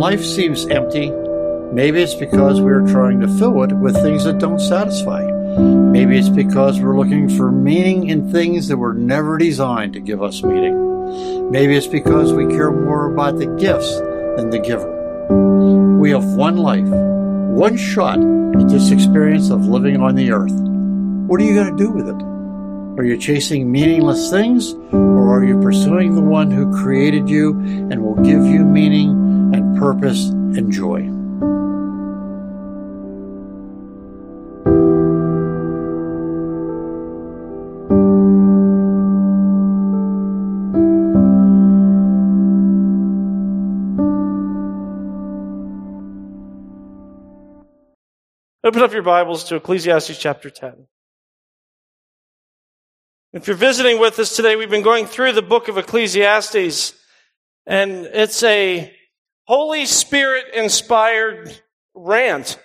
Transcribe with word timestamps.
life 0.00 0.24
seems 0.24 0.64
empty, 0.68 1.10
maybe 1.74 2.00
it's 2.00 2.14
because 2.14 2.58
we 2.58 2.72
are 2.72 2.86
trying 2.86 3.20
to 3.20 3.28
fill 3.36 3.62
it 3.64 3.70
with 3.70 3.94
things 4.02 4.24
that 4.24 4.38
don't 4.38 4.58
satisfy. 4.58 5.22
Maybe 5.60 6.16
it's 6.16 6.30
because 6.30 6.80
we're 6.80 6.96
looking 6.96 7.28
for 7.28 7.52
meaning 7.52 8.08
in 8.08 8.32
things 8.32 8.66
that 8.68 8.78
were 8.78 8.94
never 8.94 9.36
designed 9.36 9.92
to 9.92 10.00
give 10.00 10.22
us 10.22 10.42
meaning. 10.42 11.50
Maybe 11.50 11.76
it's 11.76 11.86
because 11.86 12.32
we 12.32 12.46
care 12.46 12.70
more 12.70 13.12
about 13.12 13.36
the 13.36 13.54
gifts 13.56 13.94
than 14.38 14.48
the 14.48 14.58
giver. 14.58 15.98
We 15.98 16.12
have 16.12 16.24
one 16.24 16.56
life, 16.56 16.88
one 16.88 17.76
shot 17.76 18.18
at 18.18 18.70
this 18.70 18.90
experience 18.92 19.50
of 19.50 19.66
living 19.66 20.00
on 20.00 20.14
the 20.14 20.32
earth. 20.32 20.54
What 21.28 21.42
are 21.42 21.44
you 21.44 21.54
going 21.54 21.76
to 21.76 21.84
do 21.84 21.90
with 21.90 22.08
it? 22.08 22.22
Are 22.98 23.04
you 23.04 23.18
chasing 23.18 23.70
meaningless 23.70 24.30
things, 24.30 24.72
or 24.92 25.28
are 25.28 25.44
you 25.44 25.60
pursuing 25.60 26.14
the 26.14 26.22
one 26.22 26.50
who 26.50 26.74
created 26.82 27.28
you 27.28 27.50
and 27.50 28.02
will 28.02 28.16
give 28.24 28.46
you 28.46 28.64
meaning 28.64 29.29
and 29.52 29.78
purpose 29.78 30.28
and 30.28 30.72
joy? 30.72 31.10
Open 48.62 48.82
up 48.82 48.92
your 48.92 49.02
Bibles 49.02 49.42
to 49.44 49.56
Ecclesiastes 49.56 50.16
chapter 50.16 50.48
10. 50.48 50.86
If 53.32 53.48
you're 53.48 53.56
visiting 53.56 53.98
with 53.98 54.18
us 54.20 54.36
today, 54.36 54.54
we've 54.54 54.70
been 54.70 54.82
going 54.82 55.06
through 55.06 55.32
the 55.32 55.42
book 55.42 55.66
of 55.66 55.76
Ecclesiastes, 55.76 56.94
and 57.66 58.06
it's 58.06 58.42
a 58.44 58.94
Holy 59.50 59.84
Spirit 59.84 60.44
inspired 60.54 61.60
rant 61.92 62.56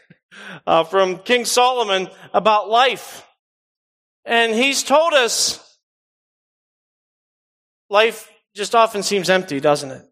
uh, 0.67 0.83
from 0.83 1.17
King 1.17 1.43
Solomon 1.43 2.09
about 2.31 2.69
life. 2.69 3.25
And 4.23 4.53
he's 4.53 4.83
told 4.83 5.13
us 5.15 5.79
life 7.89 8.31
just 8.55 8.75
often 8.75 9.01
seems 9.01 9.31
empty, 9.31 9.59
doesn't 9.59 9.89
it? 9.89 10.03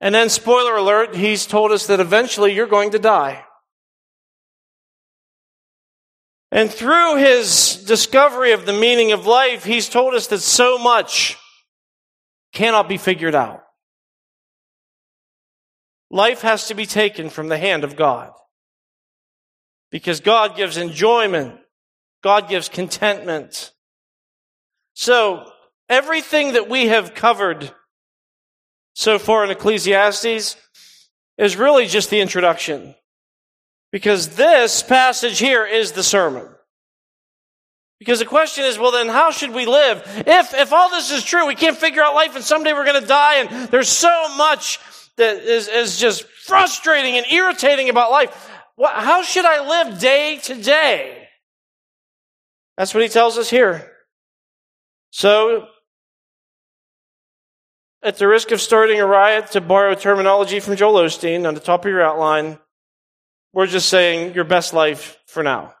And 0.00 0.16
then, 0.16 0.30
spoiler 0.30 0.74
alert, 0.74 1.14
he's 1.14 1.46
told 1.46 1.70
us 1.70 1.86
that 1.86 2.00
eventually 2.00 2.52
you're 2.52 2.66
going 2.66 2.90
to 2.90 2.98
die. 2.98 3.44
And 6.50 6.68
through 6.68 7.18
his 7.18 7.84
discovery 7.86 8.50
of 8.50 8.66
the 8.66 8.72
meaning 8.72 9.12
of 9.12 9.26
life, 9.26 9.62
he's 9.62 9.88
told 9.88 10.14
us 10.14 10.26
that 10.26 10.40
so 10.40 10.76
much 10.76 11.36
cannot 12.52 12.88
be 12.88 12.96
figured 12.96 13.34
out. 13.34 13.62
Life 16.10 16.42
has 16.42 16.66
to 16.68 16.74
be 16.74 16.86
taken 16.86 17.30
from 17.30 17.48
the 17.48 17.58
hand 17.58 17.84
of 17.84 17.96
God. 17.96 18.32
Because 19.90 20.20
God 20.20 20.56
gives 20.56 20.76
enjoyment. 20.76 21.58
God 22.22 22.48
gives 22.48 22.68
contentment. 22.68 23.72
So, 24.94 25.50
everything 25.88 26.54
that 26.54 26.68
we 26.68 26.88
have 26.88 27.14
covered 27.14 27.72
so 28.94 29.18
far 29.18 29.44
in 29.44 29.50
Ecclesiastes 29.50 30.56
is 31.38 31.56
really 31.56 31.86
just 31.86 32.10
the 32.10 32.20
introduction. 32.20 32.94
Because 33.92 34.36
this 34.36 34.82
passage 34.82 35.38
here 35.38 35.64
is 35.64 35.92
the 35.92 36.02
sermon. 36.02 36.48
Because 38.00 38.18
the 38.18 38.24
question 38.24 38.64
is, 38.64 38.78
well 38.78 38.90
then 38.90 39.08
how 39.08 39.30
should 39.30 39.52
we 39.52 39.66
live? 39.66 40.02
If, 40.26 40.54
if 40.54 40.72
all 40.72 40.90
this 40.90 41.12
is 41.12 41.22
true, 41.22 41.46
we 41.46 41.54
can't 41.54 41.76
figure 41.76 42.02
out 42.02 42.14
life 42.14 42.34
and 42.34 42.44
someday 42.44 42.72
we're 42.72 42.86
gonna 42.86 43.06
die 43.06 43.36
and 43.36 43.68
there's 43.68 43.90
so 43.90 44.34
much 44.36 44.80
that 45.16 45.36
is, 45.36 45.68
is 45.68 45.98
just 45.98 46.24
frustrating 46.24 47.16
and 47.16 47.26
irritating 47.30 47.90
about 47.90 48.10
life. 48.10 48.50
What, 48.74 48.94
how 48.94 49.22
should 49.22 49.44
I 49.44 49.68
live 49.68 50.00
day 50.00 50.38
to 50.44 50.54
day? 50.54 51.28
That's 52.76 52.94
what 52.94 53.02
he 53.02 53.10
tells 53.10 53.36
us 53.36 53.50
here. 53.50 53.92
So, 55.10 55.66
at 58.02 58.16
the 58.16 58.26
risk 58.26 58.52
of 58.52 58.60
starting 58.60 59.00
a 59.00 59.06
riot, 59.06 59.50
to 59.50 59.60
borrow 59.60 59.94
terminology 59.94 60.60
from 60.60 60.76
Joel 60.76 61.02
Osteen 61.02 61.46
on 61.46 61.52
the 61.52 61.60
top 61.60 61.84
of 61.84 61.90
your 61.90 62.00
outline, 62.00 62.58
we're 63.52 63.66
just 63.66 63.90
saying 63.90 64.34
your 64.34 64.44
best 64.44 64.72
life 64.72 65.18
for 65.26 65.42
now. 65.42 65.74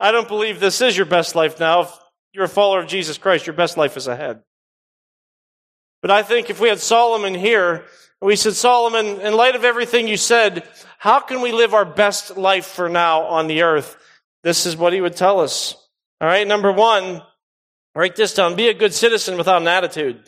I 0.00 0.12
don't 0.12 0.28
believe 0.28 0.60
this 0.60 0.80
is 0.80 0.96
your 0.96 1.06
best 1.06 1.34
life 1.34 1.58
now. 1.58 1.82
If 1.82 1.98
you're 2.32 2.44
a 2.44 2.48
follower 2.48 2.80
of 2.80 2.86
Jesus 2.88 3.18
Christ, 3.18 3.46
your 3.46 3.56
best 3.56 3.76
life 3.76 3.96
is 3.96 4.06
ahead. 4.06 4.42
But 6.02 6.10
I 6.10 6.22
think 6.22 6.50
if 6.50 6.60
we 6.60 6.68
had 6.68 6.78
Solomon 6.78 7.34
here, 7.34 7.84
we 8.20 8.36
said, 8.36 8.54
Solomon, 8.54 9.20
in 9.20 9.34
light 9.34 9.56
of 9.56 9.64
everything 9.64 10.06
you 10.06 10.16
said, 10.16 10.68
how 10.98 11.20
can 11.20 11.40
we 11.40 11.52
live 11.52 11.74
our 11.74 11.84
best 11.84 12.36
life 12.36 12.66
for 12.66 12.88
now 12.88 13.22
on 13.22 13.48
the 13.48 13.62
earth? 13.62 13.96
This 14.44 14.66
is 14.66 14.76
what 14.76 14.92
he 14.92 15.00
would 15.00 15.16
tell 15.16 15.40
us. 15.40 15.74
All 16.20 16.28
right, 16.28 16.46
number 16.46 16.72
one, 16.72 17.22
Write 17.98 18.14
this 18.14 18.32
down. 18.32 18.54
Be 18.54 18.68
a 18.68 18.74
good 18.74 18.94
citizen 18.94 19.36
without 19.36 19.60
an 19.60 19.66
attitude. 19.66 20.22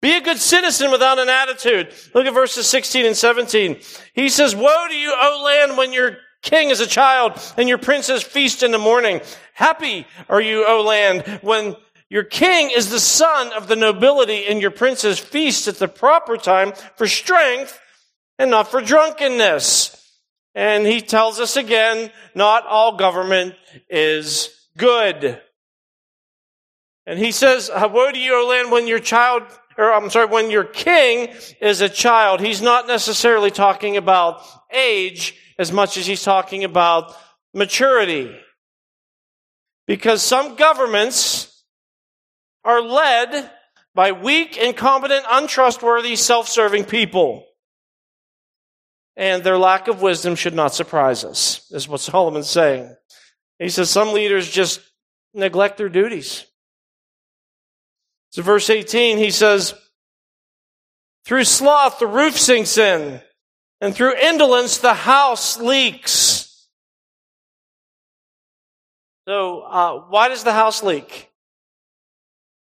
Be 0.00 0.16
a 0.16 0.20
good 0.20 0.38
citizen 0.38 0.90
without 0.90 1.20
an 1.20 1.28
attitude. 1.28 1.94
Look 2.16 2.26
at 2.26 2.34
verses 2.34 2.66
16 2.66 3.06
and 3.06 3.16
17. 3.16 3.78
He 4.12 4.28
says, 4.28 4.56
Woe 4.56 4.86
to 4.88 4.96
you, 4.96 5.14
O 5.16 5.42
land, 5.44 5.78
when 5.78 5.92
your 5.92 6.16
king 6.42 6.70
is 6.70 6.80
a 6.80 6.86
child 6.86 7.40
and 7.56 7.68
your 7.68 7.78
princes 7.78 8.22
feast 8.22 8.62
in 8.62 8.72
the 8.72 8.78
morning. 8.78 9.20
Happy 9.54 10.06
are 10.28 10.40
you, 10.40 10.66
O 10.66 10.82
land, 10.82 11.22
when 11.42 11.76
your 12.10 12.24
king 12.24 12.70
is 12.70 12.90
the 12.90 13.00
son 13.00 13.52
of 13.54 13.68
the 13.68 13.76
nobility 13.76 14.46
and 14.46 14.60
your 14.60 14.70
princes 14.70 15.18
feast 15.18 15.66
at 15.66 15.76
the 15.76 15.88
proper 15.88 16.36
time 16.36 16.72
for 16.96 17.06
strength 17.06 17.80
and 18.38 18.50
not 18.50 18.70
for 18.70 18.82
drunkenness. 18.82 19.98
And 20.54 20.86
he 20.86 21.00
tells 21.00 21.40
us 21.40 21.56
again, 21.56 22.10
not 22.34 22.66
all 22.66 22.98
government 22.98 23.54
is 23.88 24.50
good. 24.76 25.40
And 27.06 27.18
he 27.18 27.32
says, 27.32 27.70
Woe 27.74 28.12
to 28.12 28.18
you, 28.18 28.34
O 28.34 28.48
land, 28.48 28.70
when 28.70 28.86
your 28.86 28.98
child, 28.98 29.44
or 29.78 29.92
I'm 29.92 30.10
sorry, 30.10 30.26
when 30.26 30.50
your 30.50 30.64
king 30.64 31.34
is 31.60 31.80
a 31.80 31.88
child. 31.88 32.40
He's 32.40 32.62
not 32.62 32.86
necessarily 32.86 33.50
talking 33.50 33.96
about 33.96 34.42
age 34.70 35.34
as 35.62 35.70
much 35.70 35.96
as 35.96 36.06
he's 36.06 36.24
talking 36.24 36.64
about 36.64 37.14
maturity. 37.54 38.36
Because 39.86 40.20
some 40.20 40.56
governments 40.56 41.64
are 42.64 42.82
led 42.82 43.48
by 43.94 44.10
weak, 44.10 44.56
incompetent, 44.56 45.24
untrustworthy, 45.30 46.16
self-serving 46.16 46.84
people. 46.84 47.46
And 49.16 49.44
their 49.44 49.56
lack 49.56 49.86
of 49.86 50.02
wisdom 50.02 50.34
should 50.34 50.54
not 50.54 50.74
surprise 50.74 51.22
us, 51.24 51.70
is 51.70 51.86
what 51.86 52.00
Solomon's 52.10 52.50
saying. 52.50 52.94
He 53.60 53.68
says 53.68 53.88
some 53.88 54.12
leaders 54.12 54.50
just 54.50 54.80
neglect 55.32 55.78
their 55.78 55.88
duties. 55.88 56.44
So 58.30 58.42
verse 58.42 58.68
18, 58.68 59.18
he 59.18 59.30
says, 59.30 59.74
through 61.24 61.44
sloth, 61.44 62.00
the 62.00 62.06
roof 62.08 62.36
sinks 62.36 62.76
in, 62.78 63.20
and 63.82 63.92
through 63.92 64.14
indolence, 64.16 64.78
the 64.78 64.94
house 64.94 65.58
leaks. 65.58 66.68
So, 69.26 69.62
uh, 69.62 70.04
why 70.08 70.28
does 70.28 70.44
the 70.44 70.52
house 70.52 70.84
leak? 70.84 71.30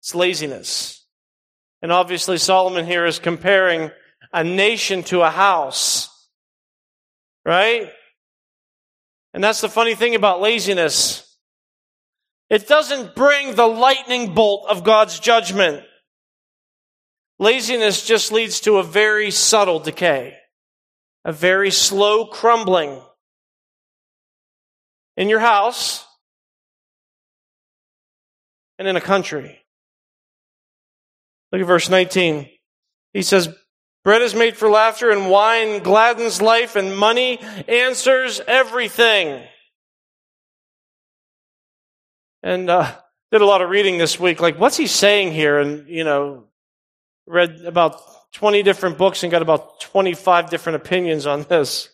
It's 0.01 0.15
laziness. 0.15 1.05
And 1.83 1.93
obviously, 1.93 2.39
Solomon 2.39 2.87
here 2.87 3.05
is 3.05 3.19
comparing 3.19 3.91
a 4.33 4.43
nation 4.43 5.03
to 5.05 5.21
a 5.21 5.29
house. 5.29 6.09
Right? 7.45 7.91
And 9.35 9.45
that's 9.45 9.61
the 9.61 9.69
funny 9.69 9.95
thing 9.95 10.15
about 10.15 10.41
laziness. 10.41 11.37
It 12.49 12.67
doesn't 12.69 13.15
bring 13.15 13.55
the 13.55 13.67
lightning 13.67 14.33
bolt 14.33 14.67
of 14.67 14.83
God's 14.83 15.21
judgment. 15.21 15.85
Laziness 17.39 18.07
just 18.07 18.33
leads 18.33 18.61
to 18.61 18.79
a 18.79 18.83
very 18.83 19.31
subtle 19.31 19.79
decay, 19.79 20.39
a 21.25 21.33
very 21.33 21.71
slow 21.71 22.27
crumbling. 22.27 23.01
In 25.17 25.29
your 25.29 25.41
house 25.41 26.07
and 28.79 28.89
in 28.89 28.97
a 28.97 29.01
country. 29.01 29.59
Look 31.53 31.61
at 31.61 31.67
verse 31.67 31.91
19. 31.91 32.49
He 33.13 33.23
says, 33.23 33.49
Bread 34.05 34.23
is 34.23 34.35
made 34.35 34.57
for 34.57 34.69
laughter 34.69 35.11
and 35.11 35.31
wine 35.31 35.83
gladdens 35.83 36.43
life 36.43 36.75
and 36.75 36.97
money 36.97 37.39
answers 37.69 38.41
everything. 38.49 39.45
And 42.43 42.69
uh, 42.69 42.93
did 43.31 43.43
a 43.43 43.47
lot 43.47 43.63
of 43.63 43.71
reading 43.71 43.99
this 43.99 44.19
week. 44.19 44.41
Like, 44.41 44.59
what's 44.59 44.77
he 44.77 44.89
saying 44.89 45.33
here? 45.33 45.61
And, 45.61 45.89
you 45.89 46.03
know, 46.03 46.49
read 47.27 47.61
about 47.65 48.01
20 48.33 48.63
different 48.63 48.99
books 48.99 49.23
and 49.23 49.31
got 49.31 49.43
about 49.43 49.81
25 49.81 50.51
different 50.51 50.77
opinions 50.77 51.27
on 51.27 51.43
this. 51.45 51.91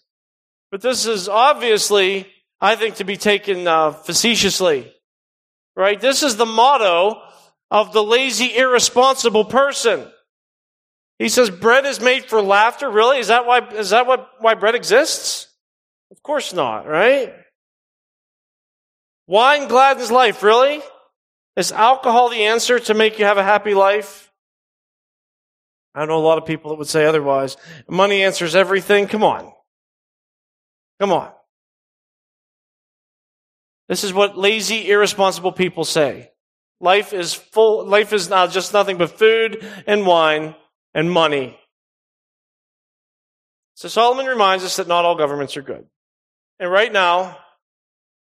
But 0.70 0.82
this 0.82 1.06
is 1.06 1.28
obviously, 1.28 2.26
I 2.60 2.76
think, 2.76 2.96
to 2.96 3.04
be 3.04 3.16
taken 3.16 3.66
uh, 3.66 3.92
facetiously. 3.92 4.92
Right? 5.74 6.00
This 6.00 6.22
is 6.22 6.36
the 6.36 6.46
motto 6.46 7.20
of 7.70 7.92
the 7.92 8.02
lazy, 8.02 8.56
irresponsible 8.56 9.44
person. 9.44 10.06
He 11.18 11.28
says 11.28 11.50
bread 11.50 11.84
is 11.84 12.00
made 12.00 12.24
for 12.24 12.40
laughter. 12.40 12.88
Really? 12.90 13.18
Is 13.18 13.28
that 13.28 13.46
why, 13.46 13.66
is 13.70 13.90
that 13.90 14.06
what, 14.06 14.28
why 14.38 14.54
bread 14.54 14.74
exists? 14.74 15.48
Of 16.10 16.22
course 16.22 16.52
not, 16.52 16.86
right? 16.86 17.34
Wine 19.26 19.68
gladdens 19.68 20.10
life. 20.10 20.42
Really? 20.42 20.80
Is 21.56 21.72
alcohol 21.72 22.28
the 22.28 22.44
answer 22.44 22.78
to 22.78 22.94
make 22.94 23.18
you 23.18 23.24
have 23.24 23.38
a 23.38 23.42
happy 23.42 23.74
life? 23.74 24.27
I 25.98 26.06
know 26.06 26.18
a 26.18 26.20
lot 26.20 26.38
of 26.38 26.46
people 26.46 26.70
that 26.70 26.78
would 26.78 26.88
say 26.88 27.04
otherwise. 27.04 27.56
Money 27.88 28.22
answers 28.22 28.54
everything. 28.54 29.06
Come 29.08 29.24
on. 29.24 29.52
Come 31.00 31.12
on. 31.12 31.32
This 33.88 34.04
is 34.04 34.12
what 34.12 34.36
lazy, 34.36 34.90
irresponsible 34.90 35.52
people 35.52 35.84
say. 35.84 36.30
Life 36.80 37.12
is 37.12 37.34
full, 37.34 37.84
life 37.84 38.12
is 38.12 38.28
not 38.28 38.52
just 38.52 38.72
nothing 38.72 38.98
but 38.98 39.18
food 39.18 39.66
and 39.86 40.06
wine 40.06 40.54
and 40.94 41.10
money. 41.10 41.58
So 43.74 43.88
Solomon 43.88 44.26
reminds 44.26 44.64
us 44.64 44.76
that 44.76 44.88
not 44.88 45.04
all 45.04 45.16
governments 45.16 45.56
are 45.56 45.62
good. 45.62 45.86
And 46.60 46.70
right 46.70 46.92
now, 46.92 47.38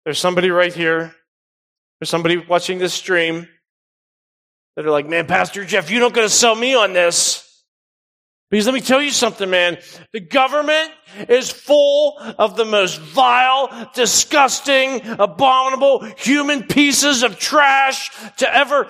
there's 0.05 0.19
somebody 0.19 0.51
right 0.51 0.73
here, 0.73 1.15
there's 2.01 2.11
somebody 2.11 2.37
watching 2.37 2.79
this 2.79 2.93
stream 2.93 3.49
that 4.77 4.85
are 4.85 4.91
like, 4.91 5.09
man, 5.09 5.27
Pastor 5.27 5.65
Jeff, 5.65 5.91
you're 5.91 6.01
not 6.01 6.13
going 6.13 6.27
to 6.27 6.33
sell 6.33 6.55
me 6.55 6.75
on 6.75 6.93
this. 6.93 7.44
Because 8.51 8.67
let 8.67 8.75
me 8.75 8.81
tell 8.81 9.03
you 9.03 9.11
something, 9.11 9.49
man. 9.49 9.79
The 10.13 10.21
government 10.21 10.91
is 11.29 11.51
full 11.51 12.19
of 12.39 12.57
the 12.57 12.65
most 12.65 13.01
vile, 13.01 13.91
disgusting, 13.95 15.01
abominable 15.19 16.05
human 16.17 16.65
pieces 16.65 17.23
of 17.23 17.39
trash 17.39 18.11
to 18.37 18.55
ever. 18.55 18.87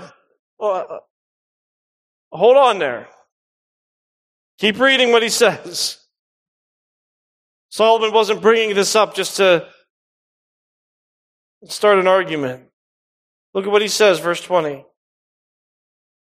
Uh, 0.61 0.99
hold 2.33 2.57
on 2.57 2.79
there. 2.79 3.09
Keep 4.59 4.81
reading 4.81 5.13
what 5.13 5.23
he 5.23 5.29
says. 5.31 5.99
Solomon 7.71 8.13
wasn't 8.13 8.43
bringing 8.43 8.75
this 8.75 8.95
up 8.95 9.15
just 9.15 9.37
to 9.39 9.67
start 11.67 11.99
an 11.99 12.07
argument. 12.07 12.65
Look 13.53 13.67
at 13.67 13.73
what 13.73 13.83
he 13.83 13.89
says, 13.89 14.19
verse 14.19 14.41
20. 14.41 14.85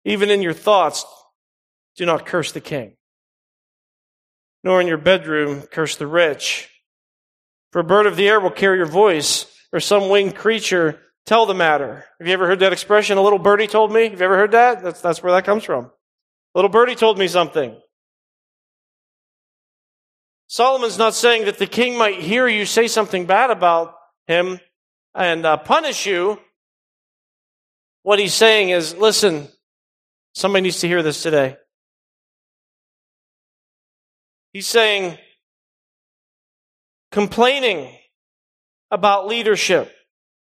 Even 0.04 0.30
in 0.30 0.42
your 0.42 0.52
thoughts, 0.52 1.04
do 1.96 2.06
not 2.06 2.24
curse 2.24 2.52
the 2.52 2.60
king 2.60 2.96
nor 4.66 4.80
in 4.80 4.88
your 4.88 4.98
bedroom 4.98 5.62
curse 5.62 5.94
the 5.94 6.08
rich. 6.08 6.68
For 7.70 7.78
a 7.78 7.84
bird 7.84 8.06
of 8.06 8.16
the 8.16 8.28
air 8.28 8.40
will 8.40 8.50
carry 8.50 8.78
your 8.78 8.86
voice, 8.86 9.46
or 9.72 9.78
some 9.78 10.08
winged 10.08 10.34
creature 10.34 11.00
tell 11.24 11.46
the 11.46 11.54
matter. 11.54 12.04
Have 12.18 12.26
you 12.26 12.32
ever 12.32 12.48
heard 12.48 12.58
that 12.58 12.72
expression? 12.72 13.16
A 13.16 13.22
little 13.22 13.38
birdie 13.38 13.68
told 13.68 13.92
me. 13.92 14.08
Have 14.08 14.18
you 14.18 14.24
ever 14.24 14.36
heard 14.36 14.50
that? 14.50 14.82
That's, 14.82 15.00
that's 15.00 15.22
where 15.22 15.32
that 15.34 15.44
comes 15.44 15.62
from. 15.62 15.84
A 15.84 15.90
little 16.56 16.68
birdie 16.68 16.96
told 16.96 17.16
me 17.16 17.28
something. 17.28 17.80
Solomon's 20.48 20.98
not 20.98 21.14
saying 21.14 21.44
that 21.44 21.58
the 21.58 21.68
king 21.68 21.96
might 21.96 22.18
hear 22.18 22.48
you 22.48 22.66
say 22.66 22.88
something 22.88 23.24
bad 23.24 23.52
about 23.52 23.94
him 24.26 24.58
and 25.14 25.46
uh, 25.46 25.58
punish 25.58 26.06
you. 26.06 26.40
What 28.02 28.18
he's 28.18 28.34
saying 28.34 28.70
is, 28.70 28.96
listen, 28.96 29.46
somebody 30.34 30.62
needs 30.62 30.80
to 30.80 30.88
hear 30.88 31.04
this 31.04 31.22
today. 31.22 31.56
He's 34.56 34.66
saying, 34.66 35.18
complaining 37.12 37.94
about 38.90 39.26
leadership 39.26 39.94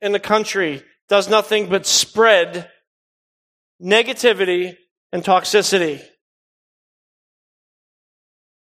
in 0.01 0.11
the 0.11 0.19
country 0.19 0.83
does 1.09 1.27
nothing 1.27 1.67
but 1.67 1.87
spread 1.87 2.69
negativity 3.81 4.77
and 5.11 5.23
toxicity. 5.23 5.99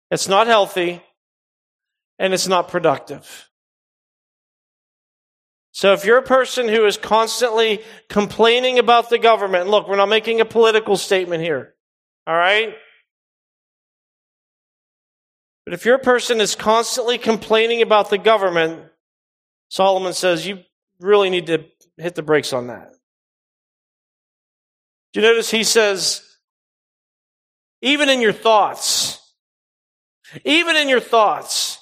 It's 0.10 0.30
not 0.30 0.48
healthy 0.48 1.04
and 2.18 2.34
it's 2.34 2.48
not 2.48 2.70
productive. 2.70 3.50
So 5.74 5.92
if 5.92 6.06
you're 6.06 6.20
a 6.20 6.24
person 6.24 6.70
who 6.70 6.86
is 6.86 6.96
constantly 6.96 7.82
complaining 8.08 8.80
about 8.80 9.10
the 9.10 9.20
government, 9.20 9.68
look, 9.68 9.90
we're 9.90 9.98
not 9.98 10.08
making 10.08 10.40
a 10.40 10.46
political 10.46 10.96
statement 10.96 11.44
here. 11.44 11.74
All 12.26 12.38
right? 12.38 12.74
But 15.70 15.76
if 15.76 15.86
your 15.86 16.00
person 16.00 16.42
is 16.42 16.56
constantly 16.56 17.20
complaining 17.20 17.84
about 17.84 18.10
the 18.10 18.18
government, 18.18 18.82
Solomon 19.68 20.14
says 20.14 20.48
you 20.48 20.64
really 21.00 21.30
need 21.30 21.46
to 21.46 21.64
hit 21.96 22.16
the 22.16 22.24
brakes 22.24 22.54
on 22.54 22.66
that. 22.66 22.90
Do 25.14 25.22
you 25.22 25.28
notice 25.28 25.52
he 25.52 25.64
says, 25.64 26.24
even 27.84 28.10
in 28.10 28.20
your 28.20 28.34
thoughts, 28.34 29.20
even 30.44 30.76
in 30.76 30.90
your 30.90 31.00
thoughts, 31.00 31.78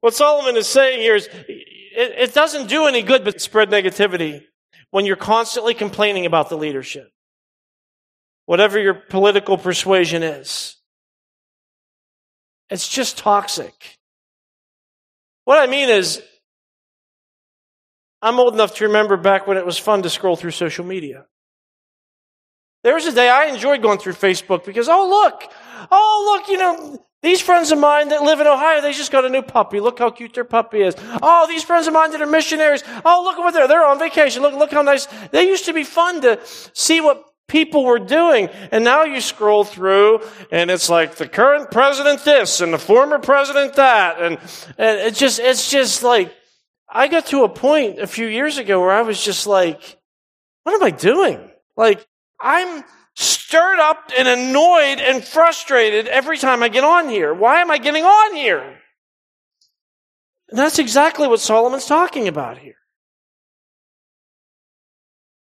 what 0.00 0.14
Solomon 0.14 0.56
is 0.56 0.66
saying 0.66 1.00
here 1.00 1.16
is 1.16 1.26
it, 1.26 1.50
it 1.94 2.32
doesn't 2.32 2.70
do 2.70 2.86
any 2.86 3.02
good 3.02 3.22
but 3.22 3.38
spread 3.38 3.68
negativity 3.68 4.44
when 4.92 5.04
you're 5.04 5.14
constantly 5.14 5.74
complaining 5.74 6.24
about 6.24 6.48
the 6.48 6.56
leadership, 6.56 7.12
whatever 8.46 8.80
your 8.80 8.94
political 8.94 9.58
persuasion 9.58 10.22
is. 10.22 10.78
It's 12.70 12.88
just 12.88 13.18
toxic. 13.18 13.96
What 15.44 15.58
I 15.58 15.66
mean 15.66 15.88
is, 15.88 16.22
I'm 18.22 18.38
old 18.38 18.54
enough 18.54 18.76
to 18.76 18.86
remember 18.86 19.16
back 19.16 19.46
when 19.46 19.56
it 19.56 19.66
was 19.66 19.78
fun 19.78 20.02
to 20.02 20.10
scroll 20.10 20.36
through 20.36 20.52
social 20.52 20.84
media. 20.84 21.26
There 22.84 22.94
was 22.94 23.06
a 23.06 23.12
day 23.12 23.28
I 23.28 23.46
enjoyed 23.46 23.82
going 23.82 23.98
through 23.98 24.14
Facebook 24.14 24.64
because, 24.64 24.88
oh, 24.88 25.08
look, 25.08 25.52
oh, 25.90 26.38
look, 26.38 26.48
you 26.48 26.56
know, 26.56 27.04
these 27.22 27.40
friends 27.40 27.72
of 27.72 27.78
mine 27.78 28.08
that 28.08 28.22
live 28.22 28.40
in 28.40 28.46
Ohio, 28.46 28.80
they 28.80 28.92
just 28.92 29.12
got 29.12 29.26
a 29.26 29.28
new 29.28 29.42
puppy. 29.42 29.80
Look 29.80 29.98
how 29.98 30.10
cute 30.10 30.32
their 30.32 30.44
puppy 30.44 30.80
is. 30.80 30.94
Oh, 31.22 31.46
these 31.46 31.62
friends 31.62 31.86
of 31.86 31.92
mine 31.92 32.12
that 32.12 32.22
are 32.22 32.26
missionaries. 32.26 32.82
Oh, 33.04 33.22
look 33.24 33.36
what 33.36 33.52
they're, 33.52 33.68
they're 33.68 33.84
on 33.84 33.98
vacation. 33.98 34.40
Look, 34.40 34.54
look 34.54 34.70
how 34.72 34.80
nice. 34.80 35.06
They 35.30 35.46
used 35.46 35.66
to 35.66 35.74
be 35.74 35.84
fun 35.84 36.22
to 36.22 36.40
see 36.72 37.02
what 37.02 37.22
people 37.50 37.84
were 37.84 37.98
doing. 37.98 38.48
And 38.70 38.84
now 38.84 39.02
you 39.04 39.20
scroll 39.20 39.64
through 39.64 40.22
and 40.50 40.70
it's 40.70 40.88
like 40.88 41.16
the 41.16 41.28
current 41.28 41.70
president 41.70 42.24
this 42.24 42.60
and 42.60 42.72
the 42.72 42.78
former 42.78 43.18
president 43.18 43.74
that. 43.74 44.22
And, 44.22 44.38
and 44.78 44.98
it 45.00 45.14
just, 45.14 45.40
it's 45.40 45.70
just 45.70 46.02
like, 46.02 46.32
I 46.88 47.08
got 47.08 47.26
to 47.26 47.44
a 47.44 47.48
point 47.48 47.98
a 47.98 48.06
few 48.06 48.26
years 48.26 48.56
ago 48.56 48.80
where 48.80 48.92
I 48.92 49.02
was 49.02 49.22
just 49.22 49.46
like, 49.46 49.98
what 50.62 50.74
am 50.74 50.82
I 50.82 50.90
doing? 50.90 51.50
Like, 51.76 52.06
I'm 52.40 52.84
stirred 53.14 53.80
up 53.80 54.10
and 54.16 54.28
annoyed 54.28 55.00
and 55.00 55.22
frustrated 55.22 56.06
every 56.06 56.38
time 56.38 56.62
I 56.62 56.68
get 56.68 56.84
on 56.84 57.08
here. 57.08 57.34
Why 57.34 57.60
am 57.60 57.70
I 57.70 57.78
getting 57.78 58.04
on 58.04 58.34
here? 58.34 58.78
And 60.48 60.58
that's 60.58 60.78
exactly 60.78 61.28
what 61.28 61.40
Solomon's 61.40 61.86
talking 61.86 62.28
about 62.28 62.58
here. 62.58 62.79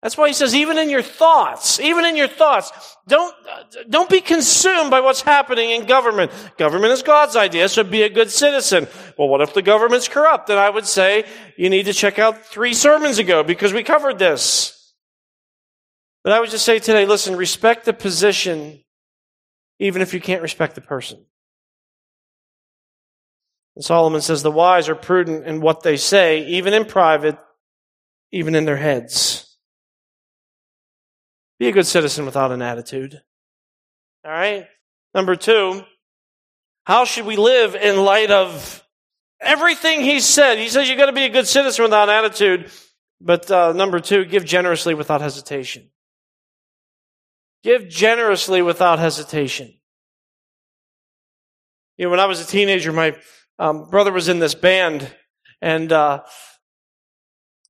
That's 0.01 0.17
why 0.17 0.27
he 0.27 0.33
says, 0.33 0.55
even 0.55 0.77
in 0.77 0.89
your 0.89 1.01
thoughts, 1.01 1.79
even 1.79 2.05
in 2.05 2.15
your 2.15 2.29
thoughts, 2.29 2.71
don't, 3.07 3.35
don't 3.89 4.09
be 4.09 4.21
consumed 4.21 4.89
by 4.89 5.01
what's 5.01 5.21
happening 5.21 5.71
in 5.71 5.87
government. 5.87 6.31
Government 6.57 6.93
is 6.93 7.03
God's 7.03 7.35
idea, 7.35 7.67
so 7.67 7.83
be 7.83 8.03
a 8.03 8.09
good 8.09 8.31
citizen. 8.31 8.87
Well, 9.17 9.27
what 9.27 9.41
if 9.41 9.53
the 9.53 9.61
government's 9.61 10.07
corrupt? 10.07 10.47
Then 10.47 10.57
I 10.57 10.69
would 10.69 10.85
say 10.85 11.25
you 11.57 11.69
need 11.69 11.87
to 11.87 11.93
check 11.93 12.17
out 12.17 12.45
three 12.45 12.73
sermons 12.73 13.17
ago 13.17 13.43
because 13.43 13.73
we 13.73 13.83
covered 13.83 14.17
this. 14.17 14.93
But 16.23 16.31
I 16.31 16.39
would 16.39 16.49
just 16.49 16.65
say 16.65 16.79
today, 16.79 17.05
listen, 17.05 17.35
respect 17.35 17.83
the 17.83 17.93
position 17.93 18.79
even 19.79 20.01
if 20.01 20.13
you 20.13 20.21
can't 20.21 20.41
respect 20.41 20.75
the 20.75 20.81
person. 20.81 21.25
And 23.75 23.83
Solomon 23.83 24.21
says 24.21 24.43
the 24.43 24.51
wise 24.51 24.89
are 24.89 24.95
prudent 24.95 25.45
in 25.45 25.61
what 25.61 25.83
they 25.83 25.95
say, 25.97 26.45
even 26.47 26.73
in 26.73 26.85
private, 26.85 27.37
even 28.31 28.55
in 28.55 28.65
their 28.65 28.77
heads. 28.77 29.48
Be 31.59 31.67
a 31.67 31.71
good 31.73 31.85
citizen 31.85 32.25
without 32.25 32.51
an 32.51 32.61
attitude. 32.61 33.21
All 34.25 34.31
right? 34.31 34.65
Number 35.13 35.35
two, 35.35 35.83
how 36.85 37.05
should 37.05 37.25
we 37.25 37.35
live 37.35 37.75
in 37.75 37.97
light 37.97 38.31
of 38.31 38.83
everything 39.41 40.01
he 40.01 40.19
said? 40.21 40.57
He 40.57 40.69
says 40.69 40.89
you 40.89 40.95
got 40.95 41.07
to 41.07 41.11
be 41.11 41.25
a 41.25 41.29
good 41.29 41.47
citizen 41.47 41.83
without 41.83 42.09
attitude. 42.09 42.71
But 43.21 43.51
uh, 43.51 43.73
number 43.73 43.99
two, 43.99 44.25
give 44.25 44.45
generously 44.45 44.93
without 44.93 45.21
hesitation. 45.21 45.89
Give 47.63 47.89
generously 47.89 48.61
without 48.61 48.99
hesitation. 48.99 49.73
You 51.97 52.05
know, 52.05 52.11
when 52.11 52.21
I 52.21 52.27
was 52.27 52.39
a 52.39 52.47
teenager, 52.47 52.93
my 52.93 53.17
um, 53.57 53.89
brother 53.89 54.13
was 54.13 54.29
in 54.29 54.39
this 54.39 54.55
band, 54.55 55.13
and 55.61 55.91
uh, 55.91 56.23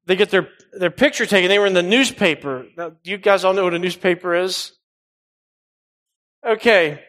they 0.05 0.15
get 0.15 0.29
their, 0.29 0.49
their 0.73 0.91
picture 0.91 1.25
taken. 1.25 1.49
They 1.49 1.59
were 1.59 1.67
in 1.67 1.73
the 1.73 1.83
newspaper. 1.83 2.65
Now, 2.75 2.93
you 3.03 3.17
guys 3.17 3.43
all 3.43 3.53
know 3.53 3.63
what 3.63 3.73
a 3.73 3.79
newspaper 3.79 4.35
is? 4.35 4.73
Okay. 6.45 7.03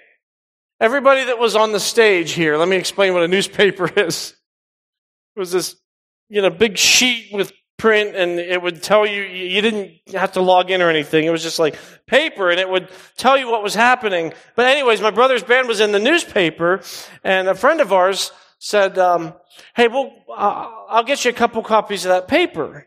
Everybody 0.81 1.25
that 1.25 1.39
was 1.39 1.57
on 1.57 1.73
the 1.73 1.81
stage 1.81 2.33
here, 2.33 2.57
let 2.57 2.69
me 2.69 2.77
explain 2.77 3.13
what 3.15 3.23
a 3.23 3.29
newspaper 3.29 3.87
is. 3.97 4.35
It 5.37 5.39
was 5.39 5.53
this, 5.53 5.77
you 6.29 6.43
know, 6.43 6.51
big 6.51 6.77
sheet 6.77 7.33
with 7.33 7.53
print 7.81 8.15
and 8.15 8.39
it 8.39 8.61
would 8.61 8.83
tell 8.83 9.07
you, 9.07 9.23
you 9.23 9.63
didn't 9.63 9.93
have 10.13 10.33
to 10.33 10.43
log 10.43 10.71
in 10.71 10.83
or 10.83 10.91
anything. 10.91 11.25
It 11.25 11.31
was 11.31 11.43
just 11.43 11.59
like 11.59 11.79
paper 12.07 12.51
and 12.51 12.61
it 12.61 12.69
would 12.69 12.91
tell 13.17 13.39
you 13.39 13.51
what 13.51 13.63
was 13.63 13.75
happening. 13.75 14.35
But 14.55 14.67
anyways, 14.67 15.01
my 15.01 15.11
brother's 15.11 15.43
band 15.43 15.67
was 15.67 15.81
in 15.81 15.93
the 15.93 15.99
newspaper 15.99 16.83
and 17.25 17.49
a 17.49 17.55
friend 17.55 17.81
of 17.81 17.93
ours 17.93 18.33
said, 18.61 18.99
um, 18.99 19.35
Hey, 19.75 19.89
well, 19.89 20.13
uh, 20.29 20.71
I'll 20.89 21.03
get 21.03 21.25
you 21.25 21.31
a 21.31 21.35
couple 21.35 21.63
copies 21.65 22.05
of 22.05 22.11
that 22.11 22.29
paper. 22.29 22.87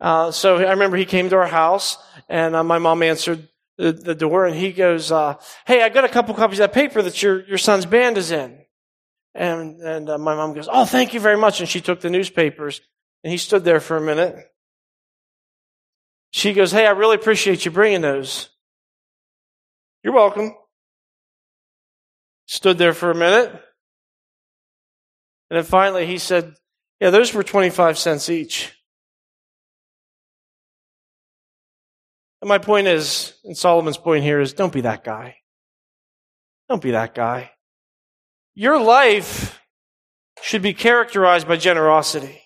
Uh, 0.00 0.30
so 0.30 0.56
I 0.56 0.70
remember 0.70 0.98
he 0.98 1.06
came 1.06 1.30
to 1.30 1.36
our 1.36 1.46
house 1.46 1.96
and 2.28 2.54
uh, 2.54 2.62
my 2.62 2.78
mom 2.78 3.02
answered 3.02 3.48
the, 3.78 3.92
the 3.92 4.14
door 4.14 4.44
and 4.44 4.54
he 4.54 4.72
goes, 4.72 5.10
uh, 5.10 5.36
Hey, 5.66 5.82
I 5.82 5.88
got 5.88 6.04
a 6.04 6.08
couple 6.08 6.34
copies 6.34 6.58
of 6.58 6.70
that 6.70 6.74
paper 6.74 7.00
that 7.00 7.22
your, 7.22 7.46
your 7.46 7.56
son's 7.56 7.86
band 7.86 8.18
is 8.18 8.30
in. 8.30 8.58
And, 9.34 9.80
and 9.80 10.10
uh, 10.10 10.18
my 10.18 10.34
mom 10.34 10.52
goes, 10.52 10.68
Oh, 10.70 10.84
thank 10.84 11.14
you 11.14 11.20
very 11.20 11.38
much. 11.38 11.60
And 11.60 11.68
she 11.68 11.80
took 11.80 12.00
the 12.00 12.10
newspapers 12.10 12.80
and 13.22 13.30
he 13.30 13.38
stood 13.38 13.64
there 13.64 13.80
for 13.80 13.96
a 13.96 14.00
minute. 14.00 14.36
She 16.32 16.52
goes, 16.52 16.72
Hey, 16.72 16.86
I 16.86 16.90
really 16.90 17.16
appreciate 17.16 17.64
you 17.64 17.70
bringing 17.70 18.00
those. 18.02 18.48
You're 20.02 20.12
welcome. 20.12 20.54
Stood 22.46 22.76
there 22.76 22.92
for 22.92 23.10
a 23.10 23.14
minute. 23.14 23.58
And 25.54 25.62
then 25.62 25.70
finally 25.70 26.04
he 26.04 26.18
said, 26.18 26.56
Yeah, 26.98 27.10
those 27.10 27.32
were 27.32 27.44
25 27.44 27.96
cents 27.96 28.28
each. 28.28 28.72
And 32.42 32.48
my 32.48 32.58
point 32.58 32.88
is, 32.88 33.34
and 33.44 33.56
Solomon's 33.56 33.96
point 33.96 34.24
here 34.24 34.40
is 34.40 34.52
don't 34.52 34.72
be 34.72 34.80
that 34.80 35.04
guy. 35.04 35.36
Don't 36.68 36.82
be 36.82 36.90
that 36.90 37.14
guy. 37.14 37.52
Your 38.56 38.82
life 38.82 39.62
should 40.42 40.60
be 40.60 40.74
characterized 40.74 41.46
by 41.46 41.56
generosity. 41.56 42.40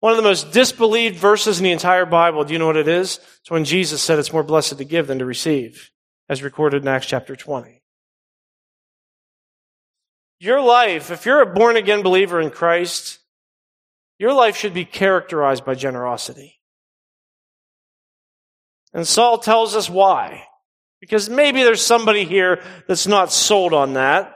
One 0.00 0.12
of 0.12 0.18
the 0.18 0.24
most 0.24 0.52
disbelieved 0.52 1.16
verses 1.16 1.56
in 1.56 1.64
the 1.64 1.72
entire 1.72 2.04
Bible, 2.04 2.44
do 2.44 2.52
you 2.52 2.58
know 2.58 2.66
what 2.66 2.76
it 2.76 2.86
is? 2.86 3.18
It's 3.40 3.50
when 3.50 3.64
Jesus 3.64 4.02
said 4.02 4.18
it's 4.18 4.30
more 4.30 4.42
blessed 4.42 4.76
to 4.76 4.84
give 4.84 5.06
than 5.06 5.20
to 5.20 5.24
receive, 5.24 5.90
as 6.28 6.42
recorded 6.42 6.82
in 6.82 6.88
Acts 6.88 7.06
chapter 7.06 7.34
20. 7.34 7.80
Your 10.40 10.60
life, 10.60 11.10
if 11.10 11.26
you're 11.26 11.42
a 11.42 11.54
born 11.54 11.76
again 11.76 12.02
believer 12.02 12.40
in 12.40 12.50
Christ, 12.50 13.18
your 14.18 14.32
life 14.32 14.56
should 14.56 14.74
be 14.74 14.84
characterized 14.84 15.64
by 15.64 15.74
generosity. 15.74 16.60
And 18.92 19.06
Saul 19.06 19.38
tells 19.38 19.74
us 19.74 19.90
why. 19.90 20.44
Because 21.00 21.28
maybe 21.28 21.62
there's 21.62 21.84
somebody 21.84 22.24
here 22.24 22.62
that's 22.88 23.06
not 23.06 23.30
sold 23.30 23.74
on 23.74 23.94
that. 23.94 24.34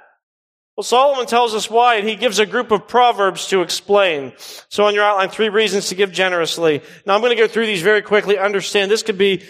Well, 0.77 0.85
Solomon 0.85 1.27
tells 1.27 1.55
us 1.55 1.69
why, 1.69 1.97
and 1.97 2.09
he 2.09 2.15
gives 2.15 2.39
a 2.39 2.47
group 2.47 2.71
of 2.71 2.87
proverbs 2.87 3.49
to 3.49 3.63
explain. 3.63 4.35
So 4.69 4.85
on 4.85 4.95
your 4.95 5.03
outline, 5.03 5.31
three 5.31 5.49
reasons 5.49 5.89
to 5.89 5.95
give 5.95 6.13
generously. 6.13 6.83
Now 7.05 7.15
I'm 7.15 7.21
going 7.21 7.37
to 7.37 7.43
go 7.43 7.49
through 7.49 7.67
these 7.67 7.83
very 7.83 8.03
quickly. 8.03 8.39
Understand 8.39 8.91
this 8.91 9.03
could 9.03 9.19
be, 9.19 9.43